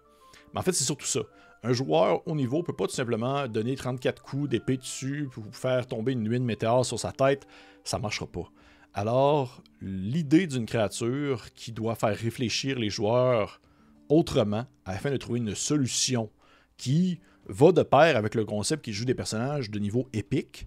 mais 0.53 0.59
en 0.59 0.63
fait, 0.63 0.73
c'est 0.73 0.83
surtout 0.83 1.05
ça. 1.05 1.21
Un 1.63 1.73
joueur 1.73 2.25
haut 2.25 2.35
niveau 2.35 2.63
peut 2.63 2.75
pas 2.75 2.85
tout 2.85 2.93
simplement 2.93 3.47
donner 3.47 3.75
34 3.75 4.21
coups 4.21 4.49
d'épée 4.49 4.77
dessus 4.77 5.27
pour 5.31 5.43
faire 5.51 5.85
tomber 5.87 6.13
une 6.13 6.23
nuit 6.23 6.39
de 6.39 6.45
météore 6.45 6.85
sur 6.85 6.97
sa 6.97 7.11
tête. 7.11 7.45
Ça 7.83 7.99
marchera 7.99 8.27
pas. 8.27 8.49
Alors, 8.93 9.61
l'idée 9.81 10.47
d'une 10.47 10.65
créature 10.65 11.53
qui 11.53 11.71
doit 11.71 11.95
faire 11.95 12.15
réfléchir 12.15 12.79
les 12.79 12.89
joueurs 12.89 13.61
autrement 14.09 14.65
afin 14.85 15.11
de 15.11 15.17
trouver 15.17 15.39
une 15.39 15.55
solution 15.55 16.29
qui 16.77 17.19
va 17.47 17.71
de 17.71 17.83
pair 17.83 18.17
avec 18.17 18.35
le 18.35 18.45
concept 18.45 18.83
qui 18.85 18.93
joue 18.93 19.05
des 19.05 19.13
personnages 19.13 19.69
de 19.69 19.79
niveau 19.79 20.07
épique, 20.13 20.65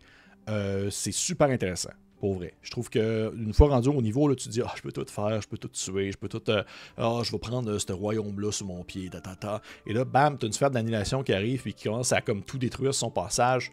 euh, 0.48 0.90
c'est 0.90 1.12
super 1.12 1.48
intéressant. 1.48 1.92
Pour 2.20 2.34
vrai. 2.34 2.54
Je 2.62 2.70
trouve 2.70 2.88
qu'une 2.88 3.52
fois 3.52 3.70
rendu 3.70 3.88
au 3.88 4.00
niveau, 4.00 4.28
là, 4.28 4.36
tu 4.36 4.48
dis 4.48 4.62
ah, 4.64 4.72
je 4.76 4.82
peux 4.82 4.92
tout 4.92 5.04
faire, 5.08 5.42
je 5.42 5.48
peux 5.48 5.58
tout 5.58 5.66
tuer, 5.66 6.12
je 6.12 6.16
peux 6.16 6.28
tout. 6.28 6.48
Euh, 6.50 6.62
ah, 6.96 7.20
je 7.24 7.32
vais 7.32 7.38
prendre 7.38 7.68
euh, 7.68 7.80
ce 7.80 7.92
royaume-là 7.92 8.52
sous 8.52 8.64
mon 8.64 8.84
pied, 8.84 9.10
ta, 9.10 9.60
Et 9.86 9.92
là, 9.92 10.04
bam, 10.04 10.38
tu 10.38 10.46
une 10.46 10.52
sphère 10.52 10.70
d'annihilation 10.70 11.24
qui 11.24 11.32
arrive 11.32 11.66
et 11.66 11.72
qui 11.72 11.88
commence 11.88 12.12
à 12.12 12.20
comme 12.20 12.44
tout 12.44 12.58
détruire 12.58 12.94
son 12.94 13.10
passage 13.10 13.72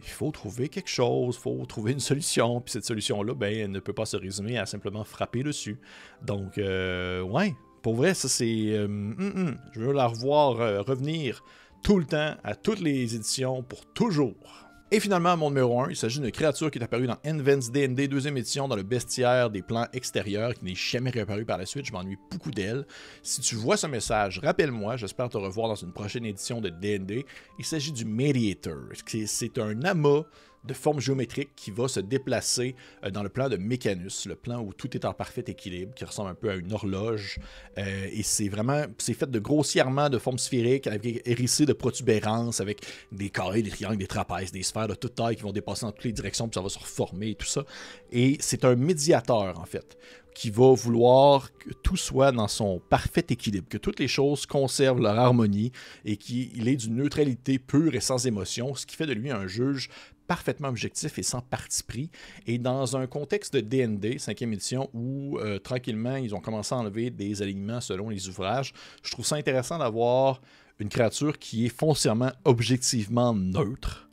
il 0.00 0.08
faut 0.08 0.30
trouver 0.30 0.68
quelque 0.68 0.88
chose, 0.88 1.36
il 1.36 1.42
faut 1.42 1.66
trouver 1.66 1.92
une 1.92 2.00
solution. 2.00 2.60
Puis 2.60 2.72
cette 2.72 2.84
solution-là, 2.84 3.34
ben, 3.34 3.52
elle 3.52 3.70
ne 3.70 3.80
peut 3.80 3.92
pas 3.92 4.06
se 4.06 4.16
résumer 4.16 4.58
à 4.58 4.66
simplement 4.66 5.04
frapper 5.04 5.42
dessus. 5.42 5.78
Donc, 6.24 6.58
euh, 6.58 7.22
ouais, 7.22 7.54
pour 7.82 7.94
vrai, 7.94 8.14
ça 8.14 8.28
c'est. 8.28 8.72
Euh, 8.72 8.84
hum, 8.84 9.16
hum, 9.18 9.58
je 9.72 9.80
veux 9.80 9.92
la 9.92 10.06
revoir 10.06 10.60
euh, 10.60 10.82
revenir 10.82 11.42
tout 11.82 11.98
le 11.98 12.04
temps, 12.04 12.34
à 12.42 12.54
toutes 12.54 12.80
les 12.80 13.14
éditions, 13.14 13.62
pour 13.62 13.86
toujours. 13.86 14.67
Et 14.90 15.00
finalement, 15.00 15.36
mon 15.36 15.50
numéro 15.50 15.82
1, 15.82 15.90
il 15.90 15.96
s'agit 15.96 16.18
d'une 16.18 16.30
créature 16.30 16.70
qui 16.70 16.78
est 16.78 16.82
apparue 16.82 17.06
dans 17.06 17.18
Invents 17.22 17.70
D&D, 17.70 18.08
deuxième 18.08 18.38
édition, 18.38 18.68
dans 18.68 18.76
le 18.76 18.82
bestiaire 18.82 19.50
des 19.50 19.60
plans 19.60 19.86
extérieurs, 19.92 20.54
qui 20.54 20.64
n'est 20.64 20.74
jamais 20.74 21.10
réapparue 21.10 21.44
par 21.44 21.58
la 21.58 21.66
suite. 21.66 21.84
Je 21.84 21.92
m'ennuie 21.92 22.16
beaucoup 22.30 22.50
d'elle. 22.50 22.86
Si 23.22 23.42
tu 23.42 23.54
vois 23.54 23.76
ce 23.76 23.86
message, 23.86 24.40
rappelle-moi, 24.42 24.96
j'espère 24.96 25.28
te 25.28 25.36
revoir 25.36 25.68
dans 25.68 25.74
une 25.74 25.92
prochaine 25.92 26.24
édition 26.24 26.62
de 26.62 26.70
D&D. 26.70 27.26
Il 27.58 27.64
s'agit 27.66 27.92
du 27.92 28.06
Mediator. 28.06 28.78
C'est 29.26 29.58
un 29.58 29.82
amas 29.82 30.22
de 30.64 30.74
forme 30.74 31.00
géométrique 31.00 31.50
qui 31.56 31.70
va 31.70 31.88
se 31.88 32.00
déplacer 32.00 32.74
euh, 33.04 33.10
dans 33.10 33.22
le 33.22 33.28
plan 33.28 33.48
de 33.48 33.56
Mécanus, 33.56 34.26
le 34.26 34.34
plan 34.34 34.60
où 34.60 34.72
tout 34.72 34.96
est 34.96 35.04
en 35.04 35.12
parfait 35.12 35.44
équilibre, 35.46 35.94
qui 35.94 36.04
ressemble 36.04 36.30
un 36.30 36.34
peu 36.34 36.50
à 36.50 36.54
une 36.54 36.72
horloge. 36.72 37.38
Euh, 37.78 38.08
et 38.12 38.22
c'est 38.22 38.48
vraiment, 38.48 38.84
c'est 38.98 39.14
fait 39.14 39.30
de 39.30 39.38
grossièrement 39.38 40.08
de 40.10 40.18
forme 40.18 40.38
sphérique, 40.38 40.86
avec 40.86 41.26
hérissé 41.26 41.66
de 41.66 41.72
protubérances, 41.72 42.60
avec 42.60 42.80
des 43.12 43.30
carrés, 43.30 43.62
des 43.62 43.70
triangles, 43.70 43.98
des 43.98 44.06
trapèzes, 44.06 44.52
des 44.52 44.62
sphères 44.62 44.88
de 44.88 44.94
toute 44.94 45.14
taille 45.14 45.36
qui 45.36 45.42
vont 45.42 45.52
dépasser 45.52 45.86
dans 45.86 45.92
toutes 45.92 46.04
les 46.04 46.12
directions, 46.12 46.48
puis 46.48 46.54
ça 46.54 46.62
va 46.62 46.68
se 46.68 46.78
reformer 46.78 47.30
et 47.30 47.34
tout 47.34 47.46
ça. 47.46 47.64
Et 48.10 48.36
c'est 48.40 48.64
un 48.64 48.76
médiateur, 48.76 49.58
en 49.58 49.66
fait 49.66 49.96
qui 50.38 50.50
va 50.50 50.72
vouloir 50.72 51.52
que 51.58 51.70
tout 51.82 51.96
soit 51.96 52.30
dans 52.30 52.46
son 52.46 52.78
parfait 52.78 53.26
équilibre, 53.28 53.66
que 53.68 53.76
toutes 53.76 53.98
les 53.98 54.06
choses 54.06 54.46
conservent 54.46 55.00
leur 55.00 55.18
harmonie 55.18 55.72
et 56.04 56.16
qu'il 56.16 56.68
ait 56.68 56.76
d'une 56.76 56.94
neutralité 56.94 57.58
pure 57.58 57.96
et 57.96 58.00
sans 58.00 58.24
émotion, 58.24 58.72
ce 58.76 58.86
qui 58.86 58.94
fait 58.94 59.06
de 59.06 59.14
lui 59.14 59.32
un 59.32 59.48
juge 59.48 59.90
parfaitement 60.28 60.68
objectif 60.68 61.18
et 61.18 61.24
sans 61.24 61.40
parti 61.40 61.82
pris. 61.82 62.10
Et 62.46 62.58
dans 62.58 62.96
un 62.96 63.08
contexte 63.08 63.52
de 63.56 63.60
DND, 63.60 64.18
5e 64.18 64.52
édition, 64.52 64.88
où 64.94 65.40
euh, 65.40 65.58
tranquillement 65.58 66.14
ils 66.14 66.36
ont 66.36 66.40
commencé 66.40 66.72
à 66.72 66.78
enlever 66.78 67.10
des 67.10 67.42
alignements 67.42 67.80
selon 67.80 68.08
les 68.08 68.28
ouvrages, 68.28 68.72
je 69.02 69.10
trouve 69.10 69.26
ça 69.26 69.34
intéressant 69.34 69.78
d'avoir 69.78 70.40
une 70.78 70.88
créature 70.88 71.36
qui 71.40 71.66
est 71.66 71.76
foncièrement 71.76 72.30
objectivement 72.44 73.34
neutre. 73.34 74.08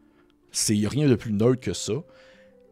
C'est 0.52 0.88
rien 0.88 1.08
de 1.08 1.13
plus 1.13 1.34
neutre 1.34 1.62
que 1.62 1.73
ça. 1.73 1.93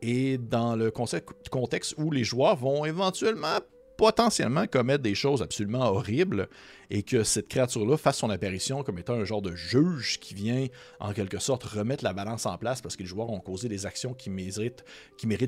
Et 0.06 0.38
dans 0.38 0.76
le 0.76 0.92
contexte 0.92 1.96
où 1.98 2.12
les 2.12 2.26
joueurs 2.26 2.58
vont 2.58 2.84
éventuellement 2.84 3.60
potentiellement 3.96 4.68
commettre 4.68 5.02
des 5.02 5.16
choses 5.16 5.42
absolument 5.42 5.86
horribles 5.86 6.50
et 6.90 7.04
que 7.04 7.24
cette 7.24 7.48
créature-là 7.48 7.96
fasse 7.96 8.18
son 8.18 8.30
apparition 8.30 8.84
comme 8.84 9.00
étant 9.00 9.14
un 9.14 9.24
genre 9.24 9.42
de 9.42 9.56
juge 9.56 10.20
qui 10.20 10.34
vient 10.34 10.68
en 11.00 11.14
quelque 11.14 11.40
sorte 11.40 11.64
remettre 11.64 12.04
la 12.04 12.12
balance 12.12 12.46
en 12.46 12.58
place 12.58 12.82
parce 12.82 12.98
que 12.98 13.04
les 13.04 13.08
joueurs 13.08 13.30
ont 13.30 13.40
causé 13.40 13.70
des 13.70 13.86
actions 13.86 14.14
qui 14.14 14.30
méritent, 14.30 14.84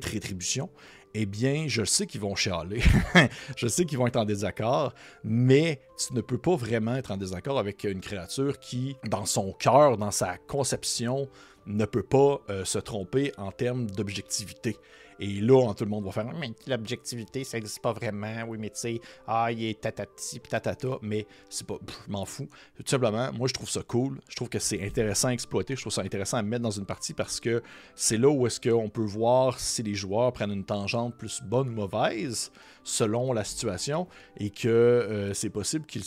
rétribution, 0.06 0.70
eh 1.14 1.26
bien, 1.26 1.66
je 1.68 1.84
sais 1.84 2.08
qu'ils 2.08 2.22
vont 2.22 2.36
chialer, 2.36 2.82
je 3.58 3.68
sais 3.68 3.84
qu'ils 3.84 3.98
vont 3.98 4.08
être 4.08 4.16
en 4.16 4.26
désaccord, 4.26 4.94
mais 5.26 5.82
tu 5.98 6.14
ne 6.14 6.22
peux 6.22 6.38
pas 6.38 6.56
vraiment 6.56 6.96
être 6.96 7.12
en 7.12 7.18
désaccord 7.18 7.60
avec 7.60 7.84
une 7.84 8.00
créature 8.00 8.60
qui, 8.60 8.96
dans 9.10 9.26
son 9.26 9.52
cœur, 9.52 9.98
dans 9.98 10.12
sa 10.12 10.38
conception, 10.38 11.28
ne 11.68 11.86
peut 11.86 12.04
pas 12.04 12.42
euh, 12.50 12.66
se 12.66 12.80
tromper 12.80 13.32
en 13.38 13.52
termes 13.52 13.90
d'objectivité. 13.90 14.78
Et 15.20 15.40
là, 15.40 15.74
tout 15.74 15.86
le 15.86 15.90
monde 15.90 16.06
va 16.06 16.12
faire 16.12 16.28
l'objectivité, 16.68 17.44
ça 17.44 17.58
n'existe 17.58 17.82
pas 17.82 17.94
vraiment. 17.94 18.44
Oui, 18.48 18.58
mais 18.60 18.70
tu 18.70 18.80
sais, 18.80 19.02
ah, 19.28 19.52
il 19.52 19.64
est 19.64 19.80
tatati 19.80 20.40
tatata. 20.42 20.98
Mais 21.02 21.26
c'est 21.50 21.66
pas. 21.66 21.78
Je 22.06 22.12
m'en 22.12 22.26
fous. 22.26 22.50
Tout 22.76 22.84
simplement, 22.86 23.32
moi, 23.32 23.48
je 23.48 23.54
trouve 23.54 23.70
ça 23.70 23.82
cool. 23.84 24.20
Je 24.28 24.36
trouve 24.36 24.50
que 24.50 24.60
c'est 24.60 24.86
intéressant 24.86 25.30
à 25.30 25.32
exploiter. 25.32 25.76
Je 25.76 25.82
trouve 25.82 25.94
ça 25.94 26.02
intéressant 26.02 26.38
à 26.38 26.42
mettre 26.42 26.64
dans 26.64 26.72
une 26.72 26.86
partie 26.86 27.14
parce 27.14 27.40
que 27.40 27.64
c'est 27.96 28.18
là 28.18 28.30
où 28.30 28.46
est-ce 28.46 28.60
qu'on 28.60 28.90
peut 28.90 29.06
voir 29.06 29.60
si 29.60 29.84
les 29.84 29.96
joueurs 29.96 30.34
prennent 30.34 30.52
une 30.52 30.66
tangente 30.66 31.16
plus 31.18 31.42
bonne 31.44 31.70
ou 31.70 31.74
mauvaise 31.74 32.52
selon 32.84 33.32
la 33.32 33.44
situation 33.44 34.08
et 34.38 34.50
que 34.50 34.68
euh, 34.68 35.34
c'est 35.34 35.50
possible 35.50 35.86
qu'ils 35.86 36.04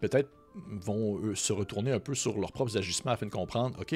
peut-être 0.00 0.28
vont 0.54 1.34
se 1.34 1.52
retourner 1.52 1.92
un 1.92 2.00
peu 2.00 2.14
sur 2.14 2.38
leurs 2.38 2.52
propres 2.52 2.76
agissements 2.76 3.12
afin 3.12 3.26
de 3.26 3.30
comprendre, 3.30 3.80
OK, 3.80 3.94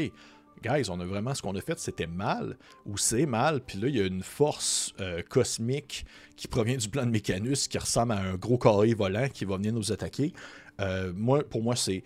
guys, 0.63 0.89
on 0.91 1.01
a 1.01 1.05
vraiment 1.05 1.35
ce 1.35 1.43
qu'on 1.43 1.55
a 1.55 1.61
fait, 1.61 1.79
c'était 1.79 2.07
mal, 2.07 2.57
ou 2.87 2.97
c'est 2.97 3.27
mal, 3.27 3.61
puis 3.61 3.79
là, 3.79 3.89
il 3.89 3.97
y 3.97 4.01
a 4.01 4.07
une 4.07 4.23
force 4.23 4.93
euh, 5.01 5.23
cosmique 5.29 6.05
qui 6.37 6.49
provient 6.49 6.77
du 6.77 6.89
plan 6.89 7.05
de 7.05 7.11
Mécanus 7.11 7.69
qui 7.69 7.79
ressemble 7.79 8.13
à 8.13 8.21
un 8.21 8.35
gros 8.35 8.59
carré 8.59 8.95
volant 8.95 9.29
qui 9.29 9.45
va 9.45 9.57
venir 9.57 9.73
nous 9.73 9.93
attaquer. 9.93 10.33
Euh, 10.81 11.13
moi, 11.15 11.43
pour 11.45 11.63
moi, 11.63 11.75
c'est, 11.77 12.03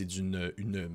d'une 0.00 0.52
une, 0.56 0.90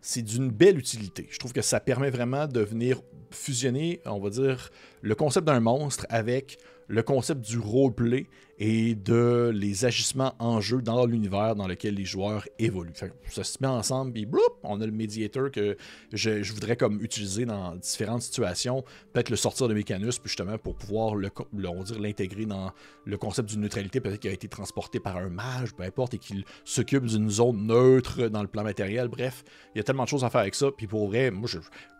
c'est 0.00 0.22
d'une 0.22 0.50
belle 0.50 0.78
utilité. 0.78 1.28
Je 1.30 1.38
trouve 1.38 1.52
que 1.52 1.62
ça 1.62 1.80
permet 1.80 2.10
vraiment 2.10 2.46
de 2.46 2.60
venir 2.60 3.00
fusionner, 3.30 4.00
on 4.04 4.18
va 4.18 4.30
dire, 4.30 4.70
le 5.02 5.14
concept 5.14 5.46
d'un 5.46 5.60
monstre 5.60 6.06
avec 6.08 6.58
le 6.90 7.02
concept 7.02 7.42
du 7.42 7.58
roleplay 7.58 8.26
et 8.58 8.94
de 8.94 9.50
les 9.54 9.86
agissements 9.86 10.34
en 10.38 10.60
jeu 10.60 10.82
dans 10.82 11.06
l'univers 11.06 11.54
dans 11.54 11.66
lequel 11.66 11.94
les 11.94 12.04
joueurs 12.04 12.46
évoluent. 12.58 12.92
ça 13.30 13.44
se 13.44 13.56
met 13.60 13.68
ensemble, 13.68 14.12
puis 14.12 14.28
on 14.64 14.80
a 14.82 14.86
le 14.86 14.92
médiateur 14.92 15.50
que 15.50 15.78
je, 16.12 16.52
voudrais 16.52 16.76
comme 16.76 17.00
utiliser 17.00 17.46
dans 17.46 17.74
différentes 17.76 18.20
situations, 18.20 18.84
peut-être 19.12 19.30
le 19.30 19.36
sortir 19.36 19.66
de 19.68 19.72
Mécanus, 19.72 20.18
puis 20.18 20.28
justement 20.28 20.58
pour 20.58 20.74
pouvoir 20.74 21.14
l'intégrer 21.14 22.44
dans 22.44 22.72
le 23.06 23.16
concept 23.16 23.48
d'une 23.48 23.62
neutralité, 23.62 24.00
peut-être 24.00 24.20
qu'il 24.20 24.30
a 24.30 24.34
été 24.34 24.48
transporté 24.48 25.00
par 25.00 25.16
un 25.16 25.30
mage, 25.30 25.72
peu 25.74 25.84
importe, 25.84 26.14
et 26.14 26.18
qu'il 26.18 26.44
s'occupe 26.64 27.06
d'une 27.06 27.30
zone 27.30 27.66
neutre 27.66 28.28
dans 28.28 28.42
le 28.42 28.48
plan 28.48 28.64
matériel. 28.64 29.08
Bref, 29.08 29.42
il 29.74 29.78
y 29.78 29.80
a 29.80 29.84
tellement 29.84 30.04
de 30.04 30.08
choses 30.08 30.24
à 30.24 30.28
faire 30.28 30.42
avec 30.42 30.56
ça, 30.56 30.70
puis 30.76 30.86
pour 30.86 31.08
vrai, 31.08 31.30
moi 31.30 31.48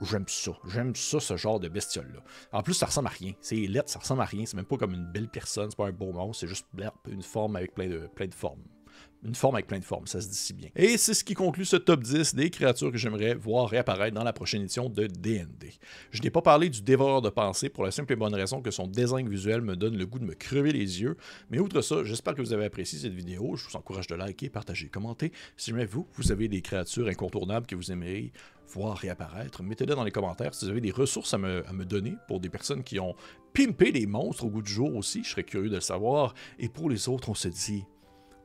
j'aime 0.03 0.25
ça, 0.27 0.53
j'aime 0.69 0.95
ça 0.95 1.20
ce 1.21 1.37
genre 1.37 1.61
de 1.61 1.69
bestiole 1.69 2.13
là. 2.15 2.21
En 2.53 2.63
plus, 2.63 2.75
ça 2.75 2.87
ressemble 2.87 3.09
à 3.09 3.11
rien, 3.11 3.33
c'est 3.41 3.57
lettre, 3.57 3.91
ça 3.91 3.99
ressemble 3.99 4.23
à 4.23 4.27
rien, 4.27 4.47
c'est 4.47 4.57
même 4.57 4.65
pas 4.67 4.77
comme 4.77 4.95
une 4.95 5.07
belle 5.07 5.29
personne, 5.29 5.71
c'est 5.71 5.77
pas 5.77 5.87
un 5.87 5.93
beau 5.93 6.13
monstre, 6.13 6.41
c'est 6.41 6.49
juste 6.49 6.67
une 7.09 7.23
forme 7.23 7.57
avec 7.57 7.75
plein 7.75 7.89
de, 7.89 8.09
plein 8.15 8.27
de 8.27 8.35
formes. 8.35 8.63
Une 9.23 9.35
forme 9.35 9.57
avec 9.57 9.67
plein 9.67 9.79
de 9.79 9.85
formes, 9.85 10.07
ça 10.07 10.21
se 10.21 10.29
dit 10.29 10.37
si 10.37 10.55
bien. 10.55 10.71
Et 10.77 10.97
c'est 10.97 11.13
ce 11.13 11.25
qui 11.25 11.35
conclut 11.35 11.67
ce 11.67 11.77
top 11.77 12.03
10 12.03 12.35
des 12.35 12.49
créatures 12.49 12.91
que 12.91 12.97
j'aimerais 12.97 13.35
voir 13.35 13.69
réapparaître 13.69 14.15
dans 14.15 14.25
la 14.25 14.33
prochaine 14.33 14.63
édition 14.63 14.89
de 14.89 15.07
D&D. 15.07 15.75
Je 16.11 16.23
n'ai 16.23 16.31
pas 16.31 16.41
parlé 16.41 16.71
du 16.71 16.81
dévoreur 16.81 17.21
de 17.21 17.29
pensée 17.29 17.69
pour 17.69 17.85
la 17.85 17.91
simple 17.91 18.15
et 18.15 18.17
bonne 18.17 18.35
raison 18.35 18.63
que 18.63 18.71
son 18.71 18.87
design 18.87 19.29
visuel 19.29 19.61
me 19.61 19.77
donne 19.77 19.99
le 19.99 20.07
goût 20.07 20.19
de 20.19 20.25
me 20.25 20.35
crever 20.35 20.73
les 20.73 21.03
yeux. 21.03 21.19
Mais 21.51 21.59
outre 21.59 21.83
ça, 21.83 22.03
j'espère 22.03 22.35
que 22.35 22.41
vous 22.41 22.55
avez 22.55 22.65
apprécié 22.65 22.99
cette 22.99 23.13
vidéo. 23.13 23.57
Je 23.57 23.69
vous 23.69 23.77
encourage 23.77 24.07
de 24.07 24.15
liker, 24.15 24.49
partager, 24.49 24.89
commenter. 24.89 25.33
Si 25.59 25.71
jamais 25.71 25.85
vous, 25.85 26.07
vous 26.15 26.33
avez 26.33 26.49
des 26.49 26.63
créatures 26.63 27.09
incontournables 27.09 27.67
que 27.67 27.77
vous 27.77 27.93
aimeriez 27.93 28.33
voir 28.69 28.97
réapparaître, 28.97 29.63
mettez-le 29.63 29.95
dans 29.97 30.05
les 30.05 30.13
commentaires. 30.13 30.55
Si 30.55 30.65
vous 30.65 30.71
avez 30.71 30.81
des 30.81 30.93
ressources 30.93 31.35
à 31.35 31.39
me, 31.39 31.67
à 31.69 31.73
me 31.73 31.85
donner 31.85 32.15
pour 32.27 32.41
des 32.41 32.49
personnes 32.49 32.85
qui 32.85 32.99
ont 32.99 33.15
pimpé 33.53 33.93
des 33.93 34.07
monstres 34.07 34.45
au 34.45 34.49
goût 34.49 34.63
du 34.63 34.73
jour 34.73 34.95
aussi, 34.95 35.25
je 35.25 35.31
serais 35.31 35.45
curieux 35.45 35.69
de 35.69 35.75
le 35.75 35.81
savoir. 35.81 36.35
Et 36.59 36.69
pour 36.71 36.89
les 36.89 37.09
autres, 37.09 37.29
on 37.29 37.35
se 37.35 37.49
dit 37.49 37.85